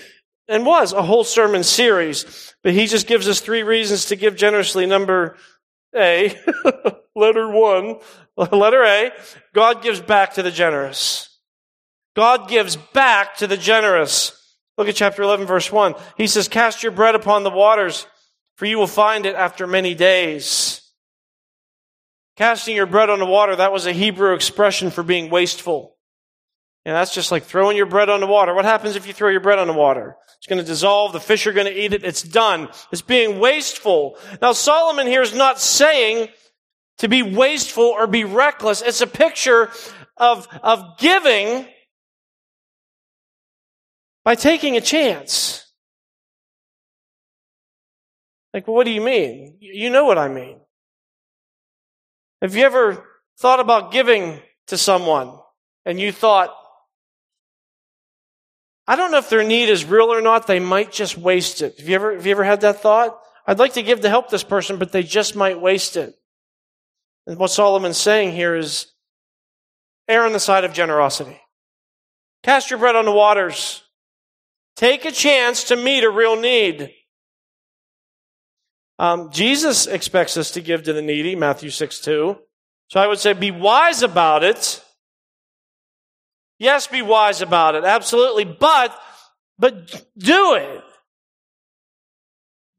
and 0.46 0.64
was, 0.64 0.92
a 0.92 1.02
whole 1.02 1.24
sermon 1.24 1.64
series. 1.64 2.54
But 2.62 2.72
he 2.72 2.86
just 2.86 3.06
gives 3.06 3.28
us 3.28 3.40
three 3.40 3.62
reasons 3.62 4.06
to 4.06 4.16
give 4.16 4.36
generously. 4.36 4.86
Number 4.86 5.36
A, 5.94 6.36
letter 7.16 7.48
one, 7.48 7.96
letter 8.36 8.82
A, 8.82 9.12
God 9.54 9.82
gives 9.82 10.00
back 10.00 10.34
to 10.34 10.42
the 10.42 10.50
generous. 10.50 11.38
God 12.14 12.48
gives 12.48 12.76
back 12.76 13.36
to 13.36 13.46
the 13.46 13.56
generous. 13.56 14.34
Look 14.76 14.88
at 14.88 14.96
chapter 14.96 15.22
11, 15.22 15.46
verse 15.46 15.70
1. 15.72 15.94
He 16.16 16.26
says, 16.26 16.48
Cast 16.48 16.82
your 16.82 16.92
bread 16.92 17.14
upon 17.14 17.42
the 17.42 17.50
waters, 17.50 18.06
for 18.56 18.66
you 18.66 18.78
will 18.78 18.86
find 18.86 19.26
it 19.26 19.34
after 19.34 19.66
many 19.66 19.94
days. 19.94 20.82
Casting 22.36 22.76
your 22.76 22.86
bread 22.86 23.10
on 23.10 23.18
the 23.18 23.26
water, 23.26 23.56
that 23.56 23.72
was 23.72 23.86
a 23.86 23.92
Hebrew 23.92 24.34
expression 24.34 24.92
for 24.92 25.02
being 25.02 25.28
wasteful. 25.28 25.97
And 26.88 26.96
that's 26.96 27.12
just 27.12 27.30
like 27.30 27.44
throwing 27.44 27.76
your 27.76 27.84
bread 27.84 28.08
on 28.08 28.20
the 28.20 28.26
water. 28.26 28.54
What 28.54 28.64
happens 28.64 28.96
if 28.96 29.06
you 29.06 29.12
throw 29.12 29.28
your 29.28 29.42
bread 29.42 29.58
on 29.58 29.66
the 29.66 29.74
water? 29.74 30.16
It's 30.38 30.46
going 30.46 30.58
to 30.58 30.64
dissolve. 30.64 31.12
The 31.12 31.20
fish 31.20 31.46
are 31.46 31.52
going 31.52 31.66
to 31.66 31.78
eat 31.78 31.92
it. 31.92 32.02
It's 32.02 32.22
done. 32.22 32.70
It's 32.90 33.02
being 33.02 33.38
wasteful. 33.38 34.16
Now, 34.40 34.52
Solomon 34.52 35.06
here 35.06 35.20
is 35.20 35.34
not 35.34 35.60
saying 35.60 36.28
to 36.96 37.06
be 37.06 37.22
wasteful 37.22 37.84
or 37.84 38.06
be 38.06 38.24
reckless. 38.24 38.80
It's 38.80 39.02
a 39.02 39.06
picture 39.06 39.70
of, 40.16 40.48
of 40.62 40.96
giving 40.96 41.66
by 44.24 44.34
taking 44.34 44.78
a 44.78 44.80
chance. 44.80 45.70
Like, 48.54 48.66
well, 48.66 48.76
what 48.76 48.86
do 48.86 48.92
you 48.92 49.02
mean? 49.02 49.58
You 49.60 49.90
know 49.90 50.06
what 50.06 50.16
I 50.16 50.28
mean. 50.28 50.58
Have 52.40 52.56
you 52.56 52.64
ever 52.64 53.04
thought 53.38 53.60
about 53.60 53.92
giving 53.92 54.40
to 54.68 54.78
someone 54.78 55.38
and 55.84 56.00
you 56.00 56.12
thought, 56.12 56.54
I 58.88 58.96
don't 58.96 59.10
know 59.10 59.18
if 59.18 59.28
their 59.28 59.44
need 59.44 59.68
is 59.68 59.84
real 59.84 60.10
or 60.10 60.22
not. 60.22 60.46
They 60.46 60.60
might 60.60 60.90
just 60.90 61.18
waste 61.18 61.60
it. 61.60 61.78
Have 61.78 61.86
you 61.86 61.94
ever, 61.94 62.14
have 62.14 62.24
you 62.24 62.32
ever 62.32 62.42
had 62.42 62.62
that 62.62 62.80
thought? 62.80 63.20
I'd 63.46 63.58
like 63.58 63.74
to 63.74 63.82
give 63.82 64.00
to 64.00 64.08
help 64.08 64.30
this 64.30 64.42
person, 64.42 64.78
but 64.78 64.92
they 64.92 65.02
just 65.02 65.36
might 65.36 65.60
waste 65.60 65.98
it. 65.98 66.14
And 67.26 67.38
what 67.38 67.50
Solomon's 67.50 67.98
saying 67.98 68.32
here 68.32 68.56
is 68.56 68.86
err 70.08 70.24
on 70.24 70.32
the 70.32 70.40
side 70.40 70.64
of 70.64 70.72
generosity. 70.72 71.38
Cast 72.42 72.70
your 72.70 72.78
bread 72.78 72.96
on 72.96 73.04
the 73.04 73.12
waters. 73.12 73.82
Take 74.74 75.04
a 75.04 75.12
chance 75.12 75.64
to 75.64 75.76
meet 75.76 76.02
a 76.02 76.10
real 76.10 76.40
need. 76.40 76.90
Um, 78.98 79.30
Jesus 79.30 79.86
expects 79.86 80.38
us 80.38 80.52
to 80.52 80.62
give 80.62 80.84
to 80.84 80.94
the 80.94 81.02
needy, 81.02 81.36
Matthew 81.36 81.68
6 81.68 82.00
2. 82.00 82.38
So 82.88 83.00
I 83.00 83.06
would 83.06 83.18
say 83.18 83.34
be 83.34 83.50
wise 83.50 84.02
about 84.02 84.44
it. 84.44 84.82
Yes, 86.58 86.86
be 86.86 87.02
wise 87.02 87.40
about 87.40 87.74
it, 87.74 87.84
absolutely. 87.84 88.44
But, 88.44 88.98
but 89.58 90.04
do 90.16 90.54
it. 90.54 90.82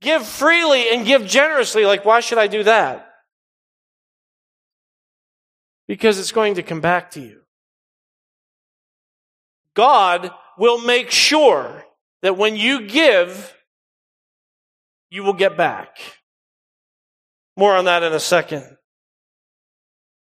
Give 0.01 0.25
freely 0.25 0.89
and 0.89 1.05
give 1.05 1.25
generously. 1.25 1.85
Like, 1.85 2.05
why 2.05 2.19
should 2.19 2.37
I 2.37 2.47
do 2.47 2.63
that? 2.63 3.07
Because 5.87 6.19
it's 6.19 6.31
going 6.31 6.55
to 6.55 6.63
come 6.63 6.81
back 6.81 7.11
to 7.11 7.21
you. 7.21 7.41
God 9.73 10.31
will 10.57 10.79
make 10.79 11.09
sure 11.09 11.85
that 12.21 12.37
when 12.37 12.55
you 12.55 12.87
give, 12.87 13.55
you 15.09 15.23
will 15.23 15.33
get 15.33 15.57
back. 15.57 15.97
More 17.57 17.75
on 17.75 17.85
that 17.85 18.03
in 18.03 18.13
a 18.13 18.19
second. 18.19 18.65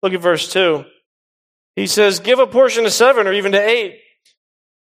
Look 0.04 0.14
at 0.14 0.22
verse 0.22 0.52
2. 0.52 0.86
He 1.78 1.86
says, 1.86 2.20
Give 2.20 2.40
a 2.40 2.48
portion 2.48 2.84
to 2.86 2.92
seven 2.92 3.28
or 3.28 3.34
even 3.34 3.52
to 3.52 3.62
eight, 3.62 4.02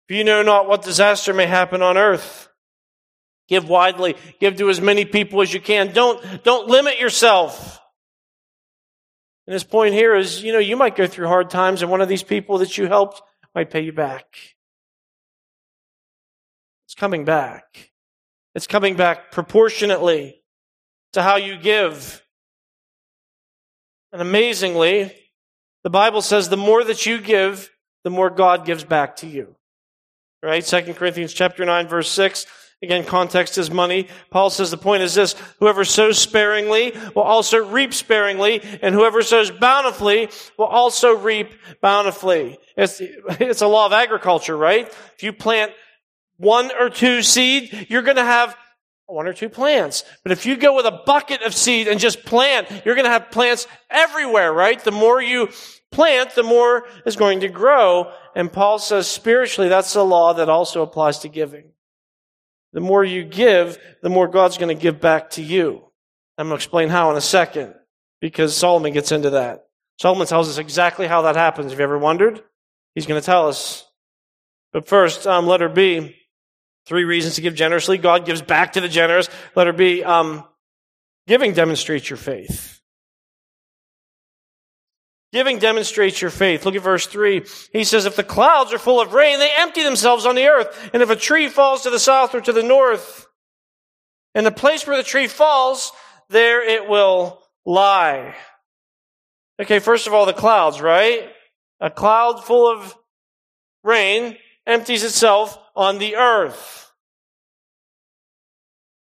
for 0.09 0.15
you 0.15 0.25
know 0.25 0.43
not 0.43 0.67
what 0.67 0.83
disaster 0.83 1.35
may 1.35 1.47
happen 1.47 1.83
on 1.83 1.99
earth. 1.99 2.49
Give 3.49 3.69
widely, 3.69 4.17
give 4.41 4.57
to 4.57 4.71
as 4.71 4.81
many 4.81 5.05
people 5.05 5.43
as 5.43 5.53
you 5.53 5.61
can. 5.61 5.93
Don't, 5.93 6.43
don't 6.43 6.69
limit 6.69 6.99
yourself. 6.99 7.81
And 9.47 9.53
his 9.53 9.63
point 9.63 9.93
here 9.93 10.17
is, 10.17 10.43
you 10.43 10.53
know, 10.53 10.59
you 10.59 10.77
might 10.77 10.97
go 10.97 11.07
through 11.07 11.27
hard 11.27 11.51
times 11.51 11.83
and 11.83 11.91
one 11.91 12.01
of 12.01 12.09
these 12.09 12.23
people 12.23 12.59
that 12.59 12.79
you 12.79 12.87
helped 12.87 13.21
might 13.55 13.71
pay 13.71 13.83
you 13.83 13.93
back. 13.93 14.25
It's 16.87 16.95
coming 16.95 17.27
back. 17.27 17.91
It's 18.55 18.67
coming 18.67 18.97
back 18.97 19.33
proportionately 19.33 20.41
to 21.13 21.23
how 21.23 21.37
you 21.37 21.59
give. 21.59 22.25
And 24.13 24.23
amazingly, 24.23 25.13
the 25.83 25.91
Bible 25.91 26.23
says 26.23 26.49
the 26.49 26.57
more 26.57 26.85
that 26.85 27.07
you 27.07 27.21
give, 27.21 27.71
the 28.05 28.11
more 28.11 28.31
God 28.31 28.65
gives 28.65 28.85
back 28.85 29.17
to 29.17 29.27
you. 29.27 29.57
Right? 30.43 30.65
2 30.65 30.95
Corinthians 30.95 31.33
chapter 31.33 31.65
9 31.65 31.89
verse 31.89 32.11
6. 32.11 32.47
Again, 32.83 33.05
context 33.05 33.59
is 33.59 33.71
money. 33.71 34.09
Paul 34.31 34.49
says 34.49 34.71
the 34.71 34.79
point 34.79 35.03
is 35.03 35.15
this, 35.15 35.35
whoever 35.59 35.85
sows 35.85 36.19
sparingly 36.19 36.95
will 37.15 37.25
also 37.25 37.59
reap 37.59 37.93
sparingly, 37.93 38.63
and 38.81 38.95
whoever 38.95 39.21
sows 39.21 39.51
bountifully 39.51 40.31
will 40.57 40.65
also 40.65 41.15
reap 41.15 41.53
bountifully. 41.83 42.59
It's, 42.79 43.03
it's 43.03 43.61
a 43.61 43.67
law 43.67 43.85
of 43.85 43.93
agriculture, 43.93 44.57
right? 44.57 44.89
If 45.15 45.23
you 45.23 45.35
plant 45.35 45.73
one 46.39 46.71
or 46.79 46.89
two 46.89 47.21
seed, 47.21 47.87
you're 47.91 48.01
going 48.01 48.17
to 48.17 48.25
have 48.25 48.57
one 49.13 49.27
or 49.27 49.33
two 49.33 49.49
plants. 49.49 50.05
But 50.23 50.33
if 50.33 50.47
you 50.47 50.57
go 50.57 50.77
with 50.77 50.87
a 50.87 51.03
bucket 51.05 51.43
of 51.43 51.55
seed 51.55 51.89
and 51.89 52.01
just 52.01 52.25
plant, 52.25 52.69
you're 52.85 52.95
going 52.95 53.05
to 53.05 53.11
have 53.11 53.31
plants 53.31 53.67
everywhere, 53.91 54.53
right? 54.53 54.83
The 54.83 54.91
more 54.91 55.21
you 55.21 55.49
plant, 55.91 56.35
the 56.35 56.43
more 56.43 56.85
is 57.07 57.17
going 57.17 57.41
to 57.41 57.49
grow. 57.49 58.13
And 58.35 58.53
Paul 58.53 58.79
says 58.79 59.09
spiritually, 59.09 59.69
that's 59.69 59.95
a 59.95 60.03
law 60.03 60.35
that 60.35 60.49
also 60.49 60.83
applies 60.83 61.19
to 61.21 61.29
giving. 61.29 61.73
The 62.73 62.81
more 62.81 63.05
you 63.05 63.25
give, 63.25 63.79
the 64.03 64.11
more 64.11 64.29
God's 64.29 64.59
going 64.59 64.75
to 64.75 64.81
give 64.81 65.01
back 65.01 65.31
to 65.31 65.43
you. 65.43 65.83
I'm 66.39 66.47
going 66.47 66.59
to 66.59 66.63
explain 66.63 66.89
how 66.89 67.11
in 67.11 67.17
a 67.17 67.21
second 67.21 67.75
because 68.21 68.57
Solomon 68.57 68.93
gets 68.93 69.13
into 69.13 69.31
that. 69.31 69.65
Solomon 69.99 70.27
tells 70.27 70.49
us 70.49 70.59
exactly 70.59 71.07
how 71.07 71.23
that 71.23 71.37
happens. 71.37 71.73
Have 71.73 71.79
you 71.79 71.85
ever 71.85 71.99
wondered? 71.99 72.43
He's 72.95 73.07
going 73.07 73.21
to 73.21 73.27
tell 73.27 73.49
us. 73.49 73.87
But 74.73 74.89
first, 74.89 75.27
um, 75.27 75.47
letter 75.47 75.69
B. 75.69 76.17
Three 76.91 77.05
reasons 77.05 77.37
to 77.37 77.41
give 77.41 77.55
generously. 77.55 77.99
God 77.99 78.27
gives 78.27 78.43
back 78.43 78.73
to 78.73 78.81
the 78.81 78.89
generous. 78.89 79.29
Letter 79.55 79.73
B, 79.73 80.03
um, 80.03 80.43
giving 81.29 81.53
demonstrates 81.53 82.11
your 82.11 82.17
faith. 82.17 82.81
Giving 85.33 85.61
demonstrates 85.61 86.21
your 86.21 86.33
faith. 86.33 86.67
Look 86.67 86.75
at 86.75 86.83
verse 86.83 87.07
3. 87.07 87.47
He 87.73 87.85
says, 87.85 88.07
If 88.07 88.17
the 88.17 88.25
clouds 88.25 88.73
are 88.73 88.79
full 88.79 89.01
of 89.01 89.13
rain, 89.13 89.39
they 89.39 89.53
empty 89.57 89.85
themselves 89.85 90.27
on 90.27 90.35
the 90.35 90.49
earth. 90.49 90.91
And 90.93 91.01
if 91.01 91.11
a 91.11 91.15
tree 91.15 91.47
falls 91.47 91.83
to 91.83 91.91
the 91.91 92.01
south 92.01 92.35
or 92.35 92.41
to 92.41 92.53
the 92.53 92.65
north, 92.65 93.25
in 94.35 94.43
the 94.43 94.51
place 94.51 94.85
where 94.85 94.97
the 94.97 95.05
tree 95.05 95.29
falls, 95.29 95.93
there 96.29 96.69
it 96.69 96.89
will 96.89 97.41
lie. 97.65 98.35
Okay, 99.63 99.79
first 99.79 100.09
of 100.09 100.13
all, 100.13 100.27
the 100.27 100.33
clouds, 100.33 100.81
right? 100.81 101.31
A 101.79 101.89
cloud 101.89 102.43
full 102.43 102.69
of 102.69 102.97
rain 103.85 104.37
empties 104.67 105.05
itself 105.05 105.57
on 105.75 105.99
the 105.99 106.17
earth. 106.17 106.93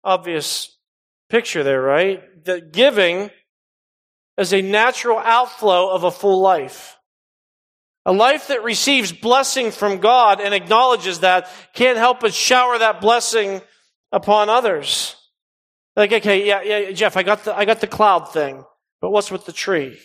Obvious 0.02 0.76
picture 1.28 1.62
there, 1.62 1.80
right? 1.80 2.44
That 2.44 2.72
giving 2.72 3.30
is 4.36 4.52
a 4.52 4.62
natural 4.62 5.18
outflow 5.18 5.90
of 5.90 6.04
a 6.04 6.10
full 6.10 6.40
life. 6.40 6.98
A 8.06 8.12
life 8.12 8.48
that 8.48 8.64
receives 8.64 9.12
blessing 9.12 9.70
from 9.70 9.98
God 9.98 10.40
and 10.40 10.52
acknowledges 10.52 11.20
that 11.20 11.48
can't 11.72 11.96
help 11.96 12.20
but 12.20 12.34
shower 12.34 12.78
that 12.78 13.00
blessing 13.00 13.62
upon 14.12 14.50
others. 14.50 15.16
Like, 15.96 16.12
okay, 16.12 16.46
yeah, 16.46 16.62
yeah, 16.62 16.90
Jeff, 16.92 17.16
I 17.16 17.22
got 17.22 17.44
the, 17.44 17.56
I 17.56 17.64
got 17.64 17.80
the 17.80 17.86
cloud 17.86 18.32
thing, 18.32 18.64
but 19.00 19.10
what's 19.10 19.30
with 19.30 19.46
the 19.46 19.52
tree? 19.52 19.98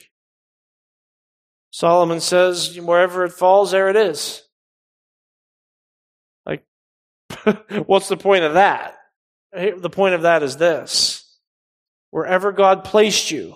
Solomon 1.72 2.20
says, 2.20 2.80
wherever 2.80 3.26
it 3.26 3.34
falls, 3.34 3.72
there 3.72 3.90
it 3.90 3.96
is. 3.96 4.44
What's 7.86 8.08
the 8.08 8.18
point 8.18 8.44
of 8.44 8.54
that? 8.54 8.96
The 9.54 9.90
point 9.90 10.16
of 10.16 10.24
that 10.24 10.44
is 10.44 10.58
this. 10.58 11.26
Wherever 12.12 12.52
God 12.52 12.84
placed 12.84 13.32
you, 13.32 13.56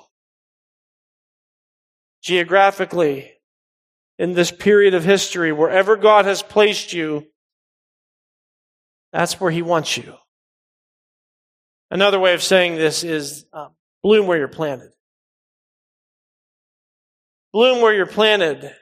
geographically, 2.21 3.31
in 4.19 4.33
this 4.33 4.51
period 4.51 4.93
of 4.93 5.03
history, 5.03 5.51
wherever 5.51 5.97
God 5.97 6.25
has 6.25 6.43
placed 6.43 6.93
you, 6.93 7.27
that's 9.11 9.39
where 9.39 9.51
He 9.51 9.61
wants 9.61 9.97
you. 9.97 10.15
Another 11.91 12.19
way 12.19 12.33
of 12.33 12.41
saying 12.41 12.75
this 12.75 13.03
is 13.03 13.45
um, 13.53 13.69
bloom 14.01 14.25
where 14.25 14.37
you're 14.37 14.47
planted. 14.47 14.91
Bloom 17.51 17.81
where 17.81 17.93
you're 17.93 18.07
planted. 18.07 18.73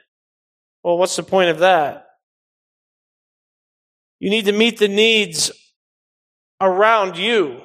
Well, 0.82 0.96
what's 0.96 1.16
the 1.16 1.22
point 1.22 1.50
of 1.50 1.58
that? 1.58 2.06
You 4.22 4.30
need 4.30 4.44
to 4.44 4.52
meet 4.52 4.78
the 4.78 4.86
needs 4.86 5.50
around 6.60 7.18
you 7.18 7.62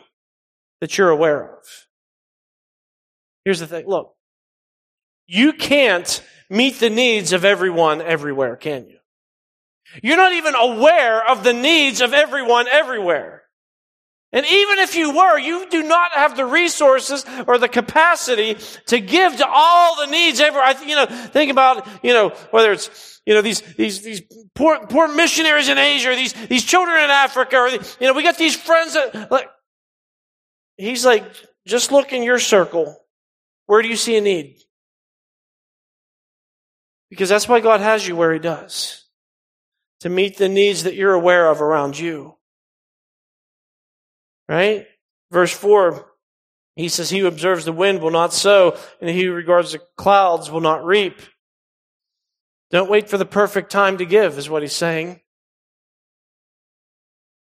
that 0.82 0.98
you're 0.98 1.12
aware 1.12 1.54
of. 1.54 1.64
Here's 3.46 3.60
the 3.60 3.68
thing 3.68 3.86
look, 3.86 4.16
you 5.28 5.54
can't 5.54 6.20
meet 6.50 6.80
the 6.80 6.90
needs 6.90 7.32
of 7.32 7.46
everyone 7.46 8.02
everywhere, 8.02 8.56
can 8.56 8.88
you? 8.88 8.98
You're 10.02 10.18
not 10.18 10.34
even 10.34 10.56
aware 10.56 11.30
of 11.30 11.44
the 11.44 11.54
needs 11.54 12.02
of 12.02 12.16
everyone 12.16 12.68
everywhere. 12.68 13.44
And 14.34 14.46
even 14.46 14.80
if 14.80 14.96
you 14.96 15.16
were, 15.16 15.40
you 15.40 15.70
do 15.70 15.84
not 15.84 16.12
have 16.12 16.36
the 16.36 16.46
resources 16.46 17.26
or 17.48 17.58
the 17.58 17.70
capacity 17.70 18.58
to 18.88 19.00
give 19.00 19.38
to 19.38 19.48
all 19.48 19.96
the 19.96 20.12
needs 20.12 20.42
ever. 20.42 20.60
I, 20.60 20.76
you 20.86 20.96
know, 20.96 21.06
think 21.06 21.50
about, 21.50 21.88
you 22.04 22.14
know, 22.14 22.30
whether 22.52 22.74
it's, 22.74 23.22
you 23.26 23.34
know, 23.34 23.42
these, 23.42 23.62
these, 23.62 24.02
these 24.02 24.22
poor, 24.54 24.86
poor 24.88 25.08
missionaries 25.08 25.70
in 25.70 25.78
Asia, 25.78 26.12
or 26.12 26.16
these, 26.16 26.34
these 26.48 26.64
children 26.64 26.98
in 26.98 27.10
Africa, 27.10 27.58
or, 27.58 27.70
you 27.70 27.80
know, 28.02 28.14
we 28.14 28.24
got 28.24 28.38
these 28.38 28.56
friends 28.56 28.94
that, 28.94 29.32
like, 29.32 29.50
he's 30.76 31.06
like, 31.06 31.24
just 31.66 31.92
look 31.92 32.12
in 32.12 32.24
your 32.24 32.40
circle. 32.40 32.98
Where 33.66 33.82
do 33.82 33.88
you 33.88 33.98
see 33.98 34.18
a 34.18 34.22
need? 34.22 34.58
Because 37.10 37.30
that's 37.30 37.48
why 37.48 37.60
God 37.60 37.82
has 37.82 38.08
you 38.08 38.16
where 38.16 38.34
He 38.34 38.40
does. 38.40 39.06
To 40.02 40.10
meet 40.10 40.38
the 40.38 40.50
needs 40.50 40.84
that 40.84 40.96
you're 40.96 41.14
aware 41.14 41.50
of 41.50 41.62
around 41.62 41.98
you. 41.98 42.37
Right? 44.48 44.88
Verse 45.32 45.52
4, 45.52 46.06
he 46.76 46.90
says, 46.90 47.10
He 47.10 47.20
who 47.20 47.28
observes 47.28 47.66
the 47.66 47.74
wind 47.74 48.02
will 48.02 48.12
not 48.12 48.34
sow, 48.34 48.78
and 49.02 49.10
he 49.10 49.24
who 49.24 49.34
regards 49.34 49.74
the 49.74 49.80
clouds 49.98 50.50
will 50.50 50.62
not 50.62 50.86
reap. 50.86 51.20
Don't 52.72 52.90
wait 52.90 53.10
for 53.10 53.18
the 53.18 53.26
perfect 53.26 53.72
time 53.72 53.98
to 53.98 54.06
give, 54.06 54.38
is 54.38 54.50
what 54.50 54.62
he's 54.62 54.76
saying. 54.76 55.22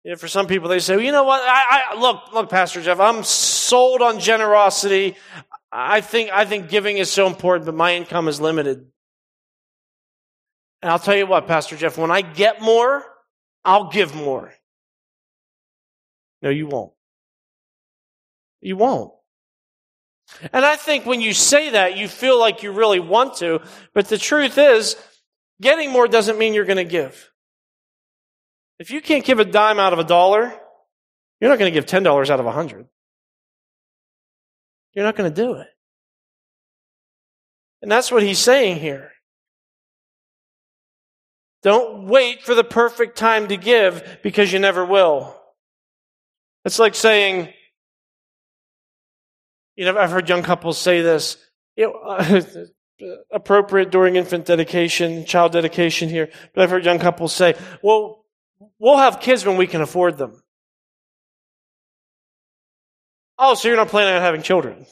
You 0.03 0.11
know, 0.11 0.17
for 0.17 0.27
some 0.27 0.45
people, 0.45 0.69
they 0.69 0.79
say, 0.79 0.95
well, 0.95 1.03
you 1.03 1.11
know 1.11 1.23
what? 1.23 1.41
I, 1.43 1.81
I, 1.89 1.99
look, 1.99 2.31
look, 2.31 2.49
Pastor 2.49 2.81
Jeff, 2.81 2.99
I'm 2.99 3.23
sold 3.23 4.03
on 4.03 4.19
generosity. 4.19 5.15
I 5.71 6.01
think, 6.01 6.29
I 6.31 6.45
think 6.45 6.69
giving 6.69 6.99
is 6.99 7.09
so 7.09 7.25
important, 7.25 7.65
but 7.65 7.73
my 7.73 7.95
income 7.95 8.27
is 8.27 8.39
limited. 8.39 8.85
And 10.83 10.91
I'll 10.91 10.99
tell 10.99 11.15
you 11.15 11.25
what, 11.25 11.47
Pastor 11.47 11.75
Jeff, 11.75 11.97
when 11.97 12.11
I 12.11 12.21
get 12.21 12.61
more, 12.61 13.03
I'll 13.63 13.89
give 13.89 14.13
more. 14.13 14.53
No, 16.45 16.51
you 16.51 16.67
won't. 16.67 16.93
You 18.61 18.77
won't. 18.77 19.11
And 20.53 20.63
I 20.63 20.75
think 20.75 21.05
when 21.07 21.19
you 21.19 21.33
say 21.33 21.71
that, 21.71 21.97
you 21.97 22.07
feel 22.07 22.39
like 22.39 22.61
you 22.61 22.71
really 22.71 22.99
want 22.99 23.37
to, 23.37 23.61
but 23.95 24.07
the 24.09 24.19
truth 24.19 24.59
is, 24.59 24.95
getting 25.59 25.91
more 25.91 26.07
doesn't 26.07 26.37
mean 26.37 26.53
you're 26.53 26.65
going 26.65 26.77
to 26.77 26.83
give. 26.83 27.31
If 28.77 28.91
you 28.91 29.01
can't 29.01 29.25
give 29.25 29.39
a 29.39 29.45
dime 29.45 29.79
out 29.79 29.93
of 29.93 29.97
a 29.97 30.03
dollar, 30.03 30.53
you're 31.41 31.49
not 31.49 31.57
going 31.57 31.73
to 31.73 31.79
give 31.79 31.87
$10 31.87 32.29
out 32.29 32.39
of 32.39 32.45
a 32.45 32.51
hundred. 32.51 32.85
You're 34.93 35.05
not 35.05 35.15
going 35.15 35.33
to 35.33 35.41
do 35.41 35.53
it. 35.55 35.67
And 37.81 37.91
that's 37.91 38.11
what 38.11 38.21
he's 38.21 38.39
saying 38.39 38.79
here. 38.79 39.11
Don't 41.63 42.05
wait 42.05 42.43
for 42.43 42.53
the 42.53 42.63
perfect 42.63 43.17
time 43.17 43.47
to 43.47 43.57
give 43.57 44.19
because 44.21 44.53
you 44.53 44.59
never 44.59 44.85
will. 44.85 45.34
It's 46.65 46.79
like 46.79 46.95
saying, 46.95 47.53
you 49.75 49.85
know, 49.85 49.97
I've 49.97 50.09
heard 50.09 50.27
young 50.27 50.41
couples 50.41 50.79
say 50.79 51.01
this, 51.01 51.37
you 51.75 51.85
know, 51.85 51.93
uh, 51.93 52.41
appropriate 53.31 53.91
during 53.91 54.15
infant 54.15 54.45
dedication, 54.45 55.25
child 55.25 55.51
dedication 55.51 56.09
here, 56.09 56.29
but 56.53 56.63
I've 56.63 56.71
heard 56.71 56.83
young 56.83 56.97
couples 56.97 57.33
say, 57.33 57.55
well, 57.83 58.25
we'll 58.79 58.97
have 58.97 59.19
kids 59.19 59.45
when 59.45 59.57
we 59.57 59.67
can 59.67 59.81
afford 59.81 60.17
them. 60.17 60.41
Oh, 63.37 63.53
so 63.53 63.67
you're 63.67 63.77
not 63.77 63.89
planning 63.89 64.15
on 64.15 64.21
having 64.21 64.41
children? 64.41 64.87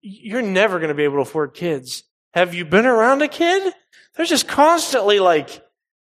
You're 0.00 0.42
never 0.42 0.78
going 0.78 0.88
to 0.88 0.94
be 0.94 1.04
able 1.04 1.16
to 1.16 1.22
afford 1.22 1.52
kids. 1.52 2.04
Have 2.32 2.54
you 2.54 2.64
been 2.64 2.86
around 2.86 3.22
a 3.22 3.28
kid? 3.28 3.74
They're 4.14 4.24
just 4.24 4.46
constantly 4.48 5.18
like 5.18 5.62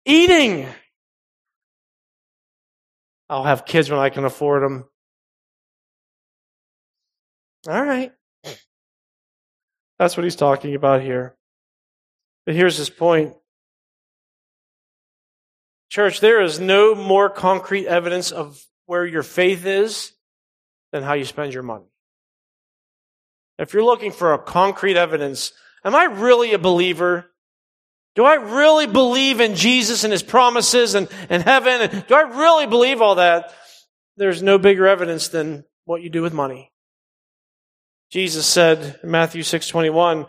eating. 0.06 0.66
I'll 3.28 3.44
have 3.44 3.64
kids 3.64 3.90
when 3.90 4.00
I 4.00 4.10
can 4.10 4.24
afford 4.24 4.62
them. 4.62 4.84
All 7.68 7.82
right. 7.82 8.12
That's 9.98 10.16
what 10.16 10.24
he's 10.24 10.36
talking 10.36 10.74
about 10.74 11.02
here. 11.02 11.36
But 12.44 12.54
here's 12.56 12.76
his 12.76 12.90
point. 12.90 13.34
Church, 15.88 16.20
there 16.20 16.40
is 16.40 16.58
no 16.58 16.94
more 16.94 17.28
concrete 17.30 17.86
evidence 17.86 18.32
of 18.32 18.64
where 18.86 19.06
your 19.06 19.22
faith 19.22 19.64
is 19.64 20.12
than 20.90 21.02
how 21.02 21.12
you 21.12 21.24
spend 21.24 21.54
your 21.54 21.62
money. 21.62 21.86
If 23.58 23.74
you're 23.74 23.84
looking 23.84 24.10
for 24.10 24.32
a 24.32 24.38
concrete 24.38 24.96
evidence, 24.96 25.52
am 25.84 25.94
I 25.94 26.04
really 26.04 26.52
a 26.52 26.58
believer? 26.58 27.31
Do 28.14 28.24
I 28.24 28.34
really 28.34 28.86
believe 28.86 29.40
in 29.40 29.54
Jesus 29.54 30.04
and 30.04 30.12
his 30.12 30.22
promises 30.22 30.94
and, 30.94 31.08
and 31.30 31.42
heaven? 31.42 31.80
And 31.80 32.06
do 32.06 32.14
I 32.14 32.22
really 32.22 32.66
believe 32.66 33.00
all 33.00 33.14
that? 33.16 33.54
There's 34.16 34.42
no 34.42 34.58
bigger 34.58 34.86
evidence 34.86 35.28
than 35.28 35.64
what 35.84 36.02
you 36.02 36.10
do 36.10 36.22
with 36.22 36.34
money. 36.34 36.70
Jesus 38.10 38.46
said 38.46 39.00
in 39.02 39.10
Matthew 39.10 39.42
6:21, 39.42 40.26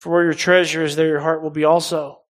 "For 0.00 0.10
where 0.10 0.24
your 0.24 0.34
treasure 0.34 0.82
is, 0.82 0.96
there 0.96 1.08
your 1.08 1.20
heart 1.20 1.42
will 1.42 1.50
be 1.50 1.64
also." 1.64 2.22